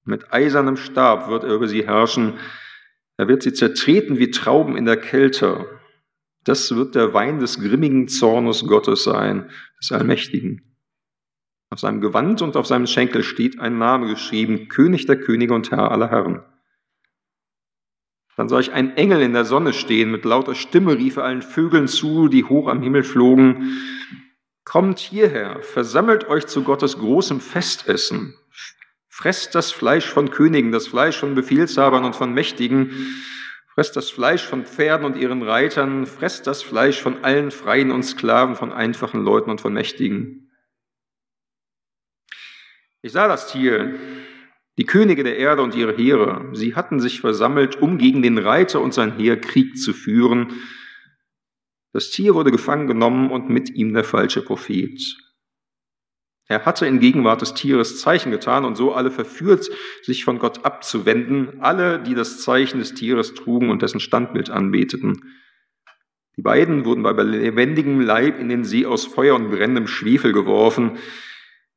Mit 0.05 0.33
eisernem 0.33 0.77
Stab 0.77 1.29
wird 1.29 1.43
er 1.43 1.53
über 1.53 1.67
sie 1.67 1.85
herrschen. 1.85 2.39
Er 3.19 3.27
wird 3.27 3.43
sie 3.43 3.51
zertreten 3.51 4.17
wie 4.17 4.31
Trauben 4.31 4.77
in 4.77 4.85
der 4.85 4.95
Kälte. 4.95 5.67
Das 6.45 6.73
wird 6.73 6.95
der 6.95 7.13
Wein 7.13 7.39
des 7.39 7.59
grimmigen 7.59 8.07
Zornes 8.07 8.65
Gottes 8.65 9.03
sein, 9.03 9.49
des 9.77 9.91
Allmächtigen. 9.91 10.77
Auf 11.69 11.81
seinem 11.81 11.99
Gewand 11.99 12.41
und 12.41 12.55
auf 12.55 12.65
seinem 12.65 12.87
Schenkel 12.87 13.23
steht 13.23 13.59
ein 13.59 13.77
Name 13.77 14.07
geschrieben, 14.07 14.69
König 14.69 15.05
der 15.05 15.19
Könige 15.19 15.53
und 15.53 15.69
Herr 15.69 15.91
aller 15.91 16.09
Herren. 16.09 16.45
Dann 18.37 18.47
sah 18.47 18.61
ich 18.61 18.71
einen 18.71 18.95
Engel 18.95 19.21
in 19.21 19.33
der 19.33 19.43
Sonne 19.43 19.73
stehen, 19.73 20.11
mit 20.11 20.23
lauter 20.23 20.55
Stimme 20.55 20.97
rief 20.97 21.17
er 21.17 21.25
allen 21.25 21.41
Vögeln 21.41 21.89
zu, 21.89 22.29
die 22.29 22.45
hoch 22.45 22.69
am 22.69 22.81
Himmel 22.81 23.03
flogen, 23.03 23.81
Kommt 24.63 24.99
hierher, 24.99 25.61
versammelt 25.61 26.29
euch 26.29 26.47
zu 26.47 26.63
Gottes 26.63 26.97
großem 26.99 27.41
Festessen, 27.41 28.35
fresst 29.19 29.53
das 29.53 29.73
Fleisch 29.73 30.05
von 30.05 30.31
Königen, 30.31 30.71
das 30.71 30.87
Fleisch 30.87 31.19
von 31.19 31.35
Befehlshabern 31.35 32.05
und 32.05 32.15
von 32.15 32.33
Mächtigen, 32.33 32.91
fresst 33.67 33.97
das 33.97 34.09
Fleisch 34.09 34.45
von 34.45 34.65
Pferden 34.65 35.05
und 35.05 35.17
ihren 35.17 35.43
Reitern, 35.43 36.05
fresst 36.05 36.47
das 36.47 36.63
Fleisch 36.63 37.01
von 37.01 37.21
allen 37.25 37.51
Freien 37.51 37.91
und 37.91 38.03
Sklaven, 38.03 38.55
von 38.55 38.71
einfachen 38.71 39.21
Leuten 39.21 39.49
und 39.49 39.59
von 39.59 39.73
Mächtigen. 39.73 40.49
Ich 43.01 43.11
sah 43.11 43.27
das 43.27 43.51
Tier, 43.51 43.99
die 44.77 44.85
Könige 44.85 45.25
der 45.25 45.37
Erde 45.37 45.63
und 45.63 45.75
ihre 45.75 45.97
Heere. 45.97 46.49
Sie 46.53 46.75
hatten 46.75 47.01
sich 47.01 47.19
versammelt, 47.19 47.75
um 47.81 47.97
gegen 47.97 48.21
den 48.21 48.37
Reiter 48.37 48.79
und 48.79 48.93
sein 48.93 49.17
Heer 49.17 49.41
Krieg 49.41 49.77
zu 49.77 49.91
führen. 49.91 50.53
Das 51.91 52.09
Tier 52.09 52.35
wurde 52.35 52.51
gefangen 52.51 52.87
genommen 52.87 53.31
und 53.31 53.49
mit 53.49 53.69
ihm 53.69 53.93
der 53.93 54.05
falsche 54.05 54.41
Prophet. 54.41 55.17
Er 56.51 56.65
hatte 56.65 56.87
in 56.87 56.99
Gegenwart 56.99 57.43
des 57.43 57.53
Tieres 57.53 58.01
Zeichen 58.01 58.31
getan 58.31 58.65
und 58.65 58.75
so 58.75 58.91
alle 58.93 59.11
verführt, 59.11 59.69
sich 60.01 60.25
von 60.25 60.39
Gott 60.39 60.65
abzuwenden, 60.65 61.61
alle, 61.61 61.99
die 61.99 62.15
das 62.15 62.41
Zeichen 62.41 62.79
des 62.79 62.95
Tieres 62.95 63.35
trugen 63.35 63.69
und 63.69 63.83
dessen 63.83 63.99
Standbild 63.99 64.49
anbeteten. 64.49 65.21
Die 66.37 66.41
beiden 66.41 66.85
wurden 66.85 67.03
bei 67.03 67.11
lebendigem 67.11 68.01
Leib 68.01 68.39
in 68.39 68.49
den 68.49 68.63
See 68.63 68.87
aus 68.87 69.05
Feuer 69.05 69.35
und 69.35 69.51
brennendem 69.51 69.85
Schwefel 69.85 70.33
geworfen. 70.33 70.97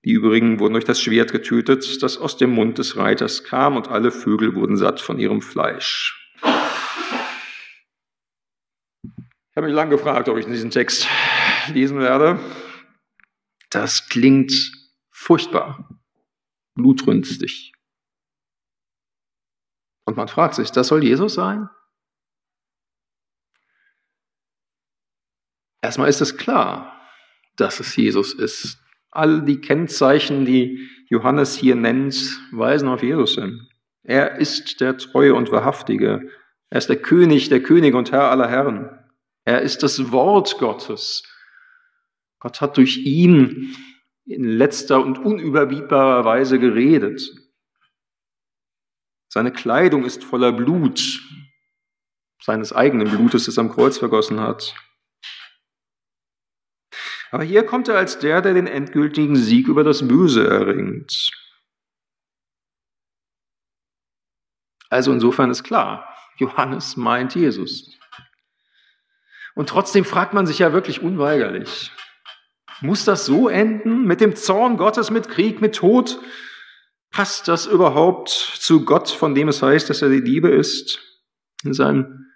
Die 0.07 0.13
übrigen 0.13 0.59
wurden 0.59 0.73
durch 0.73 0.87
das 0.87 1.03
Schwert 1.03 1.33
getötet, 1.33 2.03
das 2.03 2.17
aus 2.17 2.39
dem 2.39 2.51
Mund 2.51 2.79
des 2.79 2.97
Reiters 2.97 3.45
kam, 3.45 3.77
und 3.77 3.89
alle 3.89 4.11
Vögel 4.11 4.55
wurden 4.55 4.79
satt 4.79 5.03
von 5.03 5.19
ihrem 5.19 5.43
Fleisch. 5.43 6.19
Ich 9.03 9.57
habe 9.57 9.67
mich 9.67 9.77
lange 9.77 9.91
gefragt, 9.91 10.31
ob 10.31 10.39
ich 10.39 10.47
diesen 10.47 10.71
Text 10.71 11.07
lesen 11.75 11.99
werde. 11.99 12.41
Das 13.73 14.09
klingt 14.09 14.53
furchtbar, 15.11 15.89
blutrünstig. 16.75 17.73
Und 20.05 20.17
man 20.19 20.29
fragt 20.29 20.55
sich, 20.55 20.71
das 20.71 20.89
soll 20.89 21.03
Jesus 21.03 21.35
sein? 21.35 21.71
Erstmal 25.81 26.11
ist 26.11 26.21
es 26.21 26.37
klar, 26.37 27.01
dass 27.57 27.81
es 27.81 27.97
Jesus 27.97 28.35
ist. 28.35 28.79
All 29.11 29.43
die 29.43 29.61
Kennzeichen, 29.61 30.45
die 30.45 30.89
Johannes 31.09 31.57
hier 31.57 31.75
nennt, 31.75 32.15
weisen 32.53 32.89
auf 32.89 33.03
Jesus 33.03 33.37
hin. 33.37 33.69
Er 34.03 34.37
ist 34.37 34.81
der 34.81 34.99
Treue 34.99 35.35
und 35.35 35.51
Wahrhaftige. 35.51 36.31
Er 36.69 36.79
ist 36.79 36.89
der 36.89 37.01
König, 37.01 37.49
der 37.49 37.63
König 37.63 37.95
und 37.95 38.13
Herr 38.13 38.31
aller 38.31 38.49
Herren. 38.49 38.99
Er 39.45 39.63
ist 39.63 39.83
das 39.83 40.13
Wort 40.13 40.59
Gottes. 40.59 41.23
Gott 42.43 42.61
hat 42.61 42.77
durch 42.77 42.99
ihn 42.99 43.77
in 44.25 44.43
letzter 44.43 45.01
und 45.01 45.17
unüberbietbarer 45.17 46.25
Weise 46.25 46.59
geredet. 46.59 47.23
Seine 49.29 49.53
Kleidung 49.53 50.05
ist 50.05 50.25
voller 50.25 50.51
Blut, 50.51 51.23
seines 52.43 52.73
eigenen 52.73 53.09
Blutes, 53.09 53.45
das 53.45 53.59
er 53.59 53.61
am 53.61 53.71
Kreuz 53.71 53.99
vergossen 53.99 54.41
hat. 54.41 54.75
Aber 57.31 57.45
hier 57.45 57.65
kommt 57.65 57.87
er 57.87 57.97
als 57.97 58.19
der, 58.19 58.43
der 58.43 58.55
den 58.55 58.67
endgültigen 58.67 59.37
Sieg 59.37 59.69
über 59.69 59.85
das 59.85 60.09
Böse 60.09 60.45
erringt. 60.45 61.31
Also 64.91 65.13
insofern 65.13 65.49
ist 65.53 65.63
klar, 65.63 66.13
Johannes 66.39 66.97
meint 66.97 67.37
Jesus. 67.37 67.97
Und 69.55 69.69
trotzdem 69.69 70.05
fragt 70.05 70.35
man 70.35 70.47
sich 70.49 70.59
ja 70.59 70.73
wirklich 70.73 71.03
unweigerlich, 71.03 71.93
muss 72.83 73.05
das 73.05 73.27
so 73.27 73.49
enden? 73.49 74.05
Mit 74.05 74.21
dem 74.21 74.37
Zorn 74.37 74.77
Gottes, 74.77 75.11
mit 75.11 75.29
Krieg, 75.29 75.61
mit 75.61 75.77
Tod? 75.77 76.21
Passt 77.11 77.47
das 77.49 77.67
überhaupt 77.67 78.29
zu 78.31 78.85
Gott, 78.85 79.11
von 79.11 79.35
dem 79.35 79.49
es 79.49 79.63
heißt, 79.63 79.91
dass 79.91 80.03
er 80.03 80.09
die 80.09 80.21
Liebe 80.21 80.49
ist? 80.49 81.01
In 81.65 81.75
seinem 81.75 82.27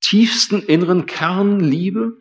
tiefsten 0.00 0.62
inneren 0.62 1.06
Kern 1.06 1.60
Liebe? 1.60 2.18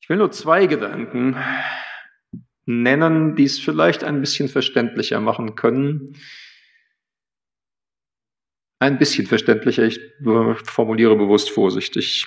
Ich 0.00 0.08
will 0.08 0.16
nur 0.16 0.32
zwei 0.32 0.66
Gedanken 0.66 1.36
nennen, 2.64 3.36
die 3.36 3.44
es 3.44 3.60
vielleicht 3.60 4.04
ein 4.04 4.20
bisschen 4.20 4.48
verständlicher 4.48 5.20
machen 5.20 5.54
können. 5.54 6.16
Ein 8.80 8.98
bisschen 8.98 9.28
verständlicher, 9.28 9.84
ich 9.84 10.00
formuliere 10.64 11.16
bewusst 11.16 11.50
vorsichtig. 11.50 12.26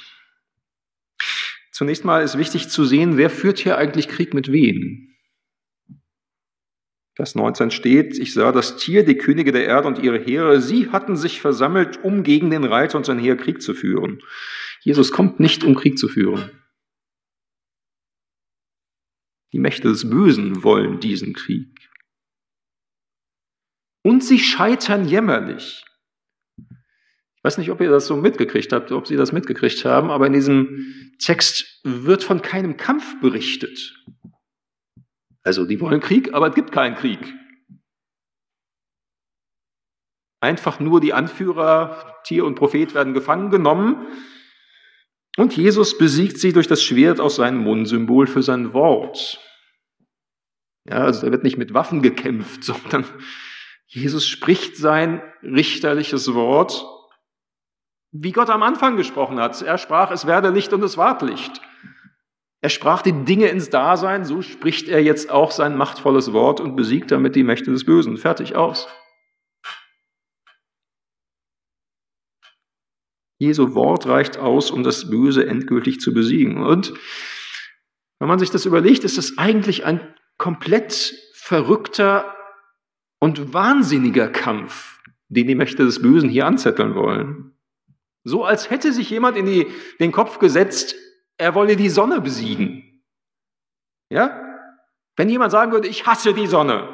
Zunächst 1.76 2.06
mal 2.06 2.24
ist 2.24 2.38
wichtig 2.38 2.70
zu 2.70 2.86
sehen, 2.86 3.18
wer 3.18 3.30
führt 3.30 3.60
hier 3.60 3.78
eigentlich 3.78 4.08
Krieg 4.08 4.34
mit 4.34 4.50
wem? 4.50 5.14
Vers 7.16 7.36
19 7.36 7.70
steht, 7.70 8.18
ich 8.18 8.34
sah 8.34 8.54
das 8.54 8.78
Tier, 8.78 9.04
die 9.04 9.18
Könige 9.18 9.52
der 9.52 9.66
Erde 9.66 9.90
und 9.90 10.00
ihre 10.00 10.18
Heere, 10.18 10.62
sie 10.62 10.90
hatten 10.92 11.18
sich 11.18 11.42
versammelt, 11.42 12.02
um 12.02 12.24
gegen 12.24 12.50
den 12.50 12.64
Reiter 12.64 12.98
und 12.98 13.06
sein 13.06 13.20
Heer 13.20 13.36
Krieg 13.36 13.62
zu 13.62 13.74
führen. 13.74 14.22
Jesus 14.84 15.12
kommt 15.12 15.42
nicht, 15.42 15.66
um 15.66 15.76
Krieg 15.76 15.98
zu 15.98 16.08
führen. 16.08 16.50
Die 19.52 19.60
Mächte 19.60 19.90
des 19.90 20.10
Bösen 20.10 20.64
wollen 20.64 21.02
diesen 21.02 21.34
Krieg. 21.34 21.90
Und 24.02 24.24
sie 24.24 24.40
scheitern 24.40 25.04
jämmerlich 25.10 25.84
weiß 27.46 27.60
nicht, 27.60 27.70
ob 27.70 27.80
ihr 27.80 27.92
das 27.92 28.08
so 28.08 28.16
mitgekriegt 28.16 28.74
habt, 28.74 28.92
ob 28.92 29.06
Sie 29.06 29.18
das 29.18 29.32
mitgekriegt 29.32 29.86
haben, 29.86 30.10
aber 30.10 30.26
in 30.26 30.34
diesem 30.34 31.14
Text 31.20 31.80
wird 31.84 32.24
von 32.24 32.42
keinem 32.42 32.76
Kampf 32.76 33.22
berichtet. 33.22 34.04
Also 35.44 35.66
die 35.66 35.80
wollen 35.80 36.00
Krieg, 36.00 36.34
aber 36.34 36.48
es 36.48 36.56
gibt 36.56 36.72
keinen 36.72 36.96
Krieg. 36.96 37.20
Einfach 40.42 40.80
nur 40.80 41.00
die 41.02 41.14
Anführer, 41.14 42.20
Tier 42.24 42.46
und 42.46 42.56
Prophet 42.56 42.96
werden 42.96 43.14
gefangen 43.14 43.52
genommen 43.52 44.08
und 45.38 45.56
Jesus 45.56 46.00
besiegt 46.00 46.40
sie 46.40 46.52
durch 46.52 46.68
das 46.68 46.82
Schwert 46.82 47.20
aus 47.20 47.36
seinem 47.36 47.60
Mund, 47.60 47.88
Symbol 47.88 48.26
für 48.26 48.42
sein 48.42 48.74
Wort. 48.74 49.40
Ja, 50.90 51.04
also 51.04 51.28
da 51.28 51.32
wird 51.32 51.44
nicht 51.44 51.58
mit 51.58 51.76
Waffen 51.76 52.02
gekämpft, 52.02 52.64
sondern 52.64 53.06
Jesus 53.86 54.28
spricht 54.28 54.78
sein 54.78 55.22
richterliches 55.44 56.34
Wort 56.34 56.95
wie 58.18 58.32
Gott 58.32 58.50
am 58.50 58.64
Anfang 58.64 58.96
gesprochen 58.96 59.40
hat. 59.40 59.62
Er 59.62 59.78
sprach, 59.78 60.12
es 60.12 60.26
werde 60.26 60.50
Licht 60.50 60.72
und 60.74 60.84
es 60.84 60.98
ward 60.98 61.22
Licht. 61.22 61.62
Er 62.62 62.70
sprach 62.70 63.02
die 63.02 63.26
Dinge 63.26 63.48
ins 63.48 63.70
Dasein, 63.70 64.26
so 64.26 64.42
spricht 64.42 64.88
er 64.88 65.04
jetzt 65.04 65.30
auch 65.30 65.52
sein 65.52 65.78
machtvolles 65.78 66.34
Wort 66.34 66.62
und 66.62 66.76
besiegt 66.76 67.12
damit 67.12 67.36
die 67.36 67.44
Mächte 67.44 67.72
des 67.72 67.86
Bösen. 67.86 68.18
Fertig 68.18 68.56
aus. 68.56 68.88
Jesu 73.38 73.76
Wort 73.76 74.08
reicht 74.08 74.38
aus, 74.38 74.72
um 74.72 74.84
das 74.84 75.10
Böse 75.10 75.46
endgültig 75.46 76.00
zu 76.00 76.14
besiegen. 76.14 76.64
Und 76.64 76.94
wenn 78.20 78.30
man 78.30 78.40
sich 78.40 78.50
das 78.50 78.66
überlegt, 78.66 79.04
ist 79.04 79.18
es 79.18 79.38
eigentlich 79.38 79.86
ein 79.86 80.16
komplett 80.38 81.14
verrückter 81.34 82.34
und 83.20 83.54
wahnsinniger 83.54 84.30
Kampf, 84.30 85.02
den 85.28 85.48
die 85.48 85.56
Mächte 85.56 85.84
des 85.84 86.02
Bösen 86.02 86.30
hier 86.30 86.48
anzetteln 86.48 86.96
wollen. 86.96 87.55
So 88.26 88.44
als 88.44 88.72
hätte 88.72 88.92
sich 88.92 89.10
jemand 89.12 89.38
in 89.38 89.46
die, 89.46 89.72
den 90.00 90.12
Kopf 90.12 90.40
gesetzt, 90.40 90.96
er 91.38 91.54
wolle 91.54 91.76
die 91.76 91.90
Sonne 91.90 92.22
besiegen. 92.22 93.04
Ja? 94.10 94.42
Wenn 95.16 95.30
jemand 95.30 95.52
sagen 95.52 95.72
würde, 95.72 95.88
ich 95.88 96.08
hasse 96.08 96.34
die 96.34 96.48
Sonne, 96.48 96.90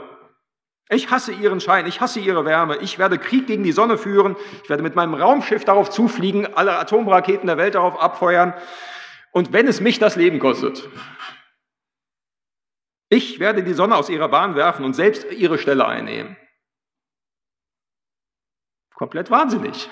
ich 0.89 1.09
hasse 1.09 1.31
ihren 1.31 1.61
Schein, 1.61 1.87
ich 1.87 2.01
hasse 2.01 2.19
ihre 2.19 2.43
Wärme, 2.43 2.77
ich 2.77 2.99
werde 2.99 3.17
Krieg 3.17 3.47
gegen 3.47 3.63
die 3.63 3.71
Sonne 3.71 3.97
führen, 3.97 4.35
ich 4.61 4.69
werde 4.69 4.83
mit 4.83 4.95
meinem 4.95 5.13
Raumschiff 5.13 5.63
darauf 5.63 5.89
zufliegen, 5.89 6.53
alle 6.53 6.77
Atomraketen 6.77 7.47
der 7.47 7.57
Welt 7.57 7.75
darauf 7.75 7.97
abfeuern 7.97 8.53
Und 9.31 9.53
wenn 9.53 9.67
es 9.67 9.79
mich 9.79 9.99
das 9.99 10.17
Leben 10.17 10.39
kostet, 10.39 10.89
ich 13.07 13.39
werde 13.39 13.63
die 13.63 13.73
Sonne 13.73 13.95
aus 13.95 14.09
ihrer 14.09 14.27
Bahn 14.27 14.55
werfen 14.55 14.83
und 14.83 14.93
selbst 14.93 15.31
ihre 15.31 15.57
Stelle 15.57 15.85
einnehmen. 15.85 16.35
Komplett 18.93 19.31
wahnsinnig. 19.31 19.89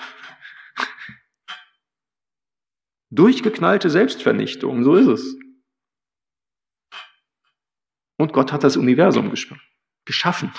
Durchgeknallte 3.10 3.90
Selbstvernichtung, 3.90 4.84
so 4.84 4.94
ist 4.94 5.08
es. 5.08 5.36
Und 8.16 8.32
Gott 8.32 8.52
hat 8.52 8.62
das 8.64 8.76
Universum 8.76 9.32
geschaffen. 10.04 10.52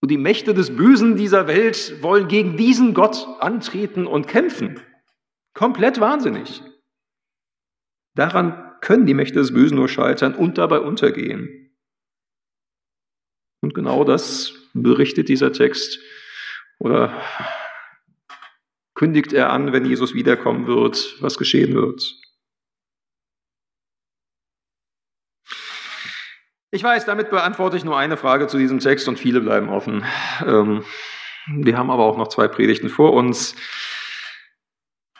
Und 0.00 0.10
die 0.10 0.18
Mächte 0.18 0.52
des 0.52 0.76
Bösen 0.76 1.16
dieser 1.16 1.46
Welt 1.46 2.02
wollen 2.02 2.28
gegen 2.28 2.56
diesen 2.58 2.92
Gott 2.92 3.26
antreten 3.40 4.06
und 4.06 4.28
kämpfen. 4.28 4.80
Komplett 5.54 5.98
wahnsinnig. 5.98 6.62
Daran 8.14 8.78
können 8.82 9.06
die 9.06 9.14
Mächte 9.14 9.38
des 9.38 9.54
Bösen 9.54 9.76
nur 9.76 9.88
scheitern 9.88 10.34
und 10.34 10.58
dabei 10.58 10.80
untergehen. 10.80 11.74
Und 13.62 13.72
genau 13.72 14.04
das 14.04 14.52
berichtet 14.74 15.30
dieser 15.30 15.52
Text 15.52 15.98
oder 16.78 17.18
kündigt 19.04 19.34
er 19.34 19.50
an, 19.50 19.74
wenn 19.74 19.84
Jesus 19.84 20.14
wiederkommen 20.14 20.66
wird, 20.66 21.20
was 21.20 21.36
geschehen 21.36 21.74
wird. 21.74 22.14
Ich 26.70 26.82
weiß, 26.82 27.04
damit 27.04 27.28
beantworte 27.28 27.76
ich 27.76 27.84
nur 27.84 27.98
eine 27.98 28.16
Frage 28.16 28.46
zu 28.46 28.56
diesem 28.56 28.78
Text 28.78 29.06
und 29.06 29.18
viele 29.18 29.42
bleiben 29.42 29.68
offen. 29.68 30.06
Ähm, 30.46 30.84
wir 31.48 31.76
haben 31.76 31.90
aber 31.90 32.04
auch 32.04 32.16
noch 32.16 32.28
zwei 32.28 32.48
Predigten 32.48 32.88
vor 32.88 33.12
uns. 33.12 33.54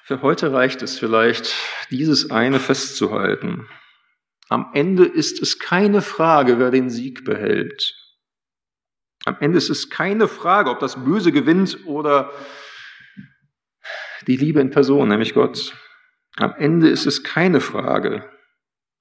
Für 0.02 0.22
heute 0.22 0.54
reicht 0.54 0.80
es 0.80 0.98
vielleicht, 0.98 1.54
dieses 1.90 2.30
eine 2.30 2.60
festzuhalten. 2.60 3.68
Am 4.48 4.70
Ende 4.72 5.04
ist 5.04 5.42
es 5.42 5.58
keine 5.58 6.00
Frage, 6.00 6.58
wer 6.58 6.70
den 6.70 6.88
Sieg 6.88 7.26
behält. 7.26 7.94
Am 9.26 9.36
Ende 9.40 9.58
ist 9.58 9.68
es 9.68 9.90
keine 9.90 10.26
Frage, 10.26 10.70
ob 10.70 10.78
das 10.78 11.04
Böse 11.04 11.32
gewinnt 11.32 11.80
oder 11.84 12.32
die 14.26 14.36
Liebe 14.36 14.60
in 14.60 14.70
Person, 14.70 15.08
nämlich 15.08 15.34
Gott. 15.34 15.74
Am 16.36 16.54
Ende 16.56 16.88
ist 16.88 17.06
es 17.06 17.22
keine 17.22 17.60
Frage, 17.60 18.28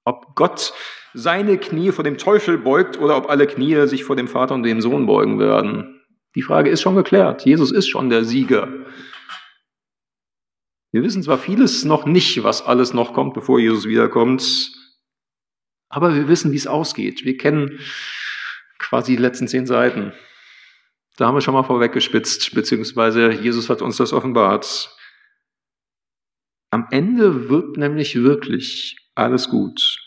ob 0.04 0.34
Gott 0.34 0.72
seine 1.12 1.58
Knie 1.58 1.92
vor 1.92 2.04
dem 2.04 2.18
Teufel 2.18 2.58
beugt 2.58 2.98
oder 2.98 3.16
ob 3.16 3.28
alle 3.30 3.46
Knie 3.46 3.86
sich 3.86 4.04
vor 4.04 4.16
dem 4.16 4.28
Vater 4.28 4.54
und 4.54 4.62
dem 4.62 4.80
Sohn 4.80 5.06
beugen 5.06 5.38
werden. 5.38 6.00
Die 6.34 6.42
Frage 6.42 6.70
ist 6.70 6.82
schon 6.82 6.96
geklärt. 6.96 7.44
Jesus 7.44 7.70
ist 7.70 7.88
schon 7.88 8.10
der 8.10 8.24
Sieger. 8.24 8.68
Wir 10.92 11.02
wissen 11.02 11.22
zwar 11.22 11.38
vieles 11.38 11.84
noch 11.84 12.06
nicht, 12.06 12.42
was 12.44 12.64
alles 12.64 12.94
noch 12.94 13.14
kommt, 13.14 13.34
bevor 13.34 13.58
Jesus 13.58 13.86
wiederkommt, 13.86 14.72
aber 15.94 16.14
wir 16.14 16.26
wissen, 16.26 16.50
wie 16.50 16.56
es 16.56 16.66
ausgeht. 16.66 17.24
Wir 17.24 17.36
kennen 17.36 17.78
quasi 18.78 19.12
die 19.16 19.22
letzten 19.22 19.46
zehn 19.46 19.64
Seiten. 19.64 20.12
Da 21.16 21.26
haben 21.26 21.36
wir 21.36 21.40
schon 21.40 21.54
mal 21.54 21.62
vorweggespitzt, 21.62 22.52
beziehungsweise 22.54 23.30
Jesus 23.30 23.70
hat 23.70 23.80
uns 23.80 23.96
das 23.98 24.12
offenbart. 24.12 24.93
Am 26.74 26.88
Ende 26.90 27.48
wird 27.48 27.76
nämlich 27.76 28.16
wirklich 28.16 28.96
alles 29.14 29.48
gut 29.48 30.04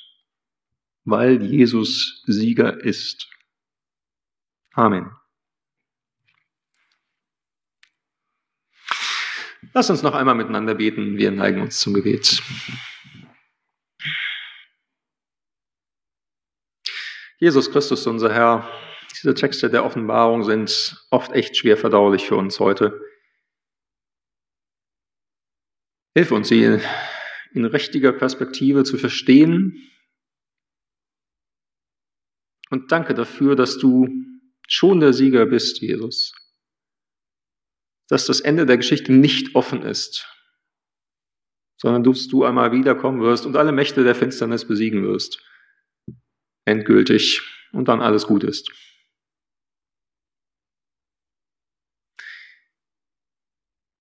weil 1.08 1.42
Jesus 1.42 2.22
Sieger 2.28 2.84
ist. 2.84 3.30
Amen. 4.74 5.10
Lass 9.74 9.90
uns 9.90 10.04
noch 10.04 10.14
einmal 10.14 10.36
miteinander 10.36 10.76
beten. 10.76 11.18
Wir 11.18 11.32
neigen 11.32 11.62
uns 11.62 11.80
zum 11.80 11.94
Gebet. 11.94 12.44
Jesus 17.40 17.72
Christus, 17.72 18.06
unser 18.06 18.34
Herr, 18.34 18.70
diese 19.12 19.34
Texte 19.34 19.70
der 19.70 19.86
Offenbarung 19.86 20.44
sind 20.44 21.06
oft 21.10 21.32
echt 21.32 21.56
schwer 21.56 21.78
verdaulich 21.78 22.28
für 22.28 22.36
uns 22.36 22.60
heute. 22.60 23.00
Hilf 26.18 26.32
uns, 26.32 26.48
sie 26.48 26.64
in 27.54 27.66
richtiger 27.66 28.12
Perspektive 28.12 28.84
zu 28.84 28.98
verstehen 28.98 29.88
und 32.72 32.92
danke 32.92 33.14
dafür, 33.14 33.56
dass 33.56 33.78
du 33.78 34.10
schon 34.68 35.00
der 35.00 35.14
Sieger 35.14 35.46
bist, 35.46 35.80
Jesus. 35.80 36.34
Dass 38.08 38.26
das 38.26 38.40
Ende 38.40 38.66
der 38.66 38.78
Geschichte 38.78 39.14
nicht 39.14 39.54
offen 39.54 39.84
ist, 39.84 40.28
sondern 41.80 42.04
dass 42.04 42.28
du 42.28 42.46
einmal 42.46 42.72
wiederkommen 42.72 43.22
wirst 43.22 43.46
und 43.46 43.56
alle 43.56 43.72
Mächte 43.72 44.04
der 44.04 44.16
Finsternis 44.16 44.68
besiegen 44.68 45.04
wirst. 45.04 45.40
Endgültig 46.66 47.44
und 47.74 47.90
dann 47.90 48.02
alles 48.02 48.26
gut 48.26 48.44
ist. 48.44 48.72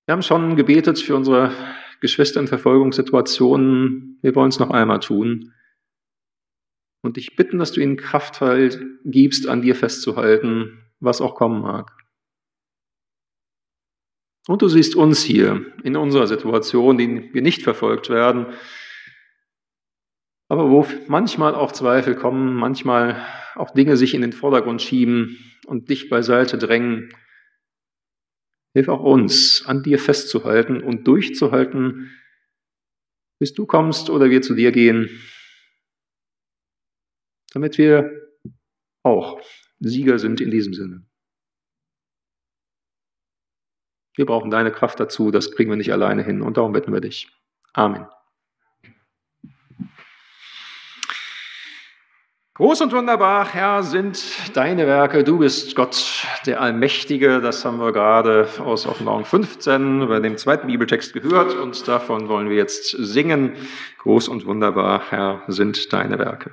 Wir 0.07 0.14
haben 0.14 0.22
schon 0.22 0.57
gebetet 0.57 0.98
für 0.98 1.14
unsere 1.14 1.55
Geschwister 2.00 2.40
in 2.40 2.48
Verfolgungssituationen. 2.48 4.18
Wir 4.22 4.35
wollen 4.35 4.48
es 4.48 4.59
noch 4.59 4.70
einmal 4.70 5.00
tun 5.00 5.52
und 7.02 7.16
dich 7.16 7.37
bitten, 7.37 7.59
dass 7.59 7.72
du 7.72 7.80
ihnen 7.80 7.96
Kraft 7.96 8.40
halt 8.40 8.85
gibst, 9.04 9.48
an 9.48 9.62
dir 9.62 9.74
festzuhalten, 9.74 10.82
was 11.00 11.20
auch 11.20 11.35
kommen 11.35 11.62
mag. 11.62 11.92
Und 14.48 14.62
du 14.62 14.68
siehst 14.68 14.94
uns 14.94 15.22
hier 15.22 15.66
in 15.82 15.96
unserer 15.96 16.26
Situation, 16.26 16.98
die 16.98 17.32
wir 17.32 17.42
nicht 17.42 17.62
verfolgt 17.62 18.11
werden, 18.11 18.46
aber 20.48 20.70
wo 20.70 20.87
manchmal 21.09 21.54
auch 21.54 21.72
Zweifel 21.72 22.14
kommen, 22.14 22.54
manchmal 22.54 23.20
auch 23.56 23.72
Dinge 23.72 23.96
sich 23.96 24.14
in 24.14 24.20
den 24.20 24.32
Vordergrund 24.32 24.80
schieben 24.80 25.38
und 25.66 25.88
dich 25.88 26.09
beiseite 26.09 26.59
drängen. 26.59 27.11
Hilf 28.76 28.88
auch 28.88 29.02
uns, 29.02 29.64
an 29.64 29.82
dir 29.82 29.98
festzuhalten 29.98 30.82
und 30.82 31.06
durchzuhalten, 31.08 32.10
bis 33.40 33.54
du 33.54 33.64
kommst 33.66 34.10
oder 34.10 34.28
wir 34.28 34.42
zu 34.42 34.54
dir 34.54 34.70
gehen 34.70 35.08
damit 37.56 37.78
wir 37.78 38.10
auch 39.02 39.40
Sieger 39.80 40.18
sind 40.18 40.42
in 40.42 40.50
diesem 40.50 40.74
Sinne. 40.74 41.06
Wir 44.14 44.26
brauchen 44.26 44.50
deine 44.50 44.70
Kraft 44.70 45.00
dazu, 45.00 45.30
das 45.30 45.52
kriegen 45.52 45.70
wir 45.70 45.76
nicht 45.76 45.92
alleine 45.92 46.22
hin 46.22 46.42
und 46.42 46.58
darum 46.58 46.72
bitten 46.72 46.92
wir 46.92 47.00
dich. 47.00 47.30
Amen. 47.72 48.06
Groß 52.57 52.81
und 52.81 52.92
wunderbar, 52.95 53.53
Herr, 53.53 53.83
sind 53.83 54.57
deine 54.57 54.87
Werke. 54.87 55.25
Du 55.25 55.40
bist 55.40 55.77
Gott, 55.77 56.27
der 56.47 56.62
Allmächtige. 56.62 57.42
Das 57.42 57.66
haben 57.66 57.79
wir 57.79 57.92
gerade 57.92 58.49
aus 58.61 58.87
Offenbarung 58.87 59.27
15 59.27 60.09
bei 60.09 60.21
dem 60.21 60.38
zweiten 60.38 60.66
Bibeltext 60.66 61.12
gehört 61.12 61.55
und 61.55 61.87
davon 61.87 62.31
wollen 62.31 62.49
wir 62.49 62.57
jetzt 62.57 62.92
singen. 62.92 63.57
Groß 63.99 64.29
und 64.29 64.47
wunderbar, 64.47 65.03
Herr, 65.11 65.42
sind 65.49 65.92
deine 65.92 66.19
Werke. 66.19 66.51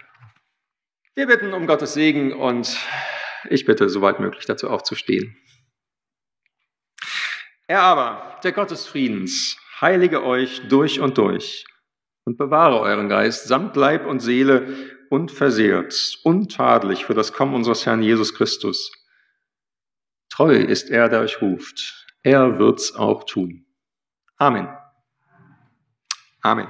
Wir 1.16 1.28
bitten 1.28 1.54
um 1.54 1.68
Gottes 1.68 1.94
Segen 1.94 2.34
und 2.34 2.78
ich 3.50 3.63
bitte, 3.63 3.88
soweit 3.88 4.20
möglich 4.20 4.46
dazu 4.46 4.70
aufzustehen. 4.70 5.38
Er 7.68 7.82
aber, 7.82 8.42
der 8.44 8.52
Gott 8.52 8.72
des 8.72 8.86
Friedens, 8.88 9.58
heilige 9.80 10.22
euch 10.26 10.68
durch 10.68 11.00
und 11.00 11.18
durch 11.18 11.63
und 12.25 12.38
bewahre 12.38 12.79
euren 12.79 13.09
Geist 13.09 13.47
samt 13.47 13.75
Leib 13.75 14.05
und 14.05 14.19
Seele 14.19 14.75
unversehrt, 15.09 16.19
untadelig 16.23 17.05
für 17.05 17.13
das 17.13 17.33
Kommen 17.33 17.53
unseres 17.53 17.86
Herrn 17.86 18.01
Jesus 18.01 18.33
Christus. 18.33 18.91
Treu 20.29 20.55
ist 20.55 20.89
er, 20.89 21.09
der 21.09 21.21
euch 21.21 21.41
ruft. 21.41 22.07
Er 22.23 22.57
wird's 22.57 22.95
auch 22.95 23.25
tun. 23.25 23.65
Amen. 24.38 24.67
Amen. 26.41 26.67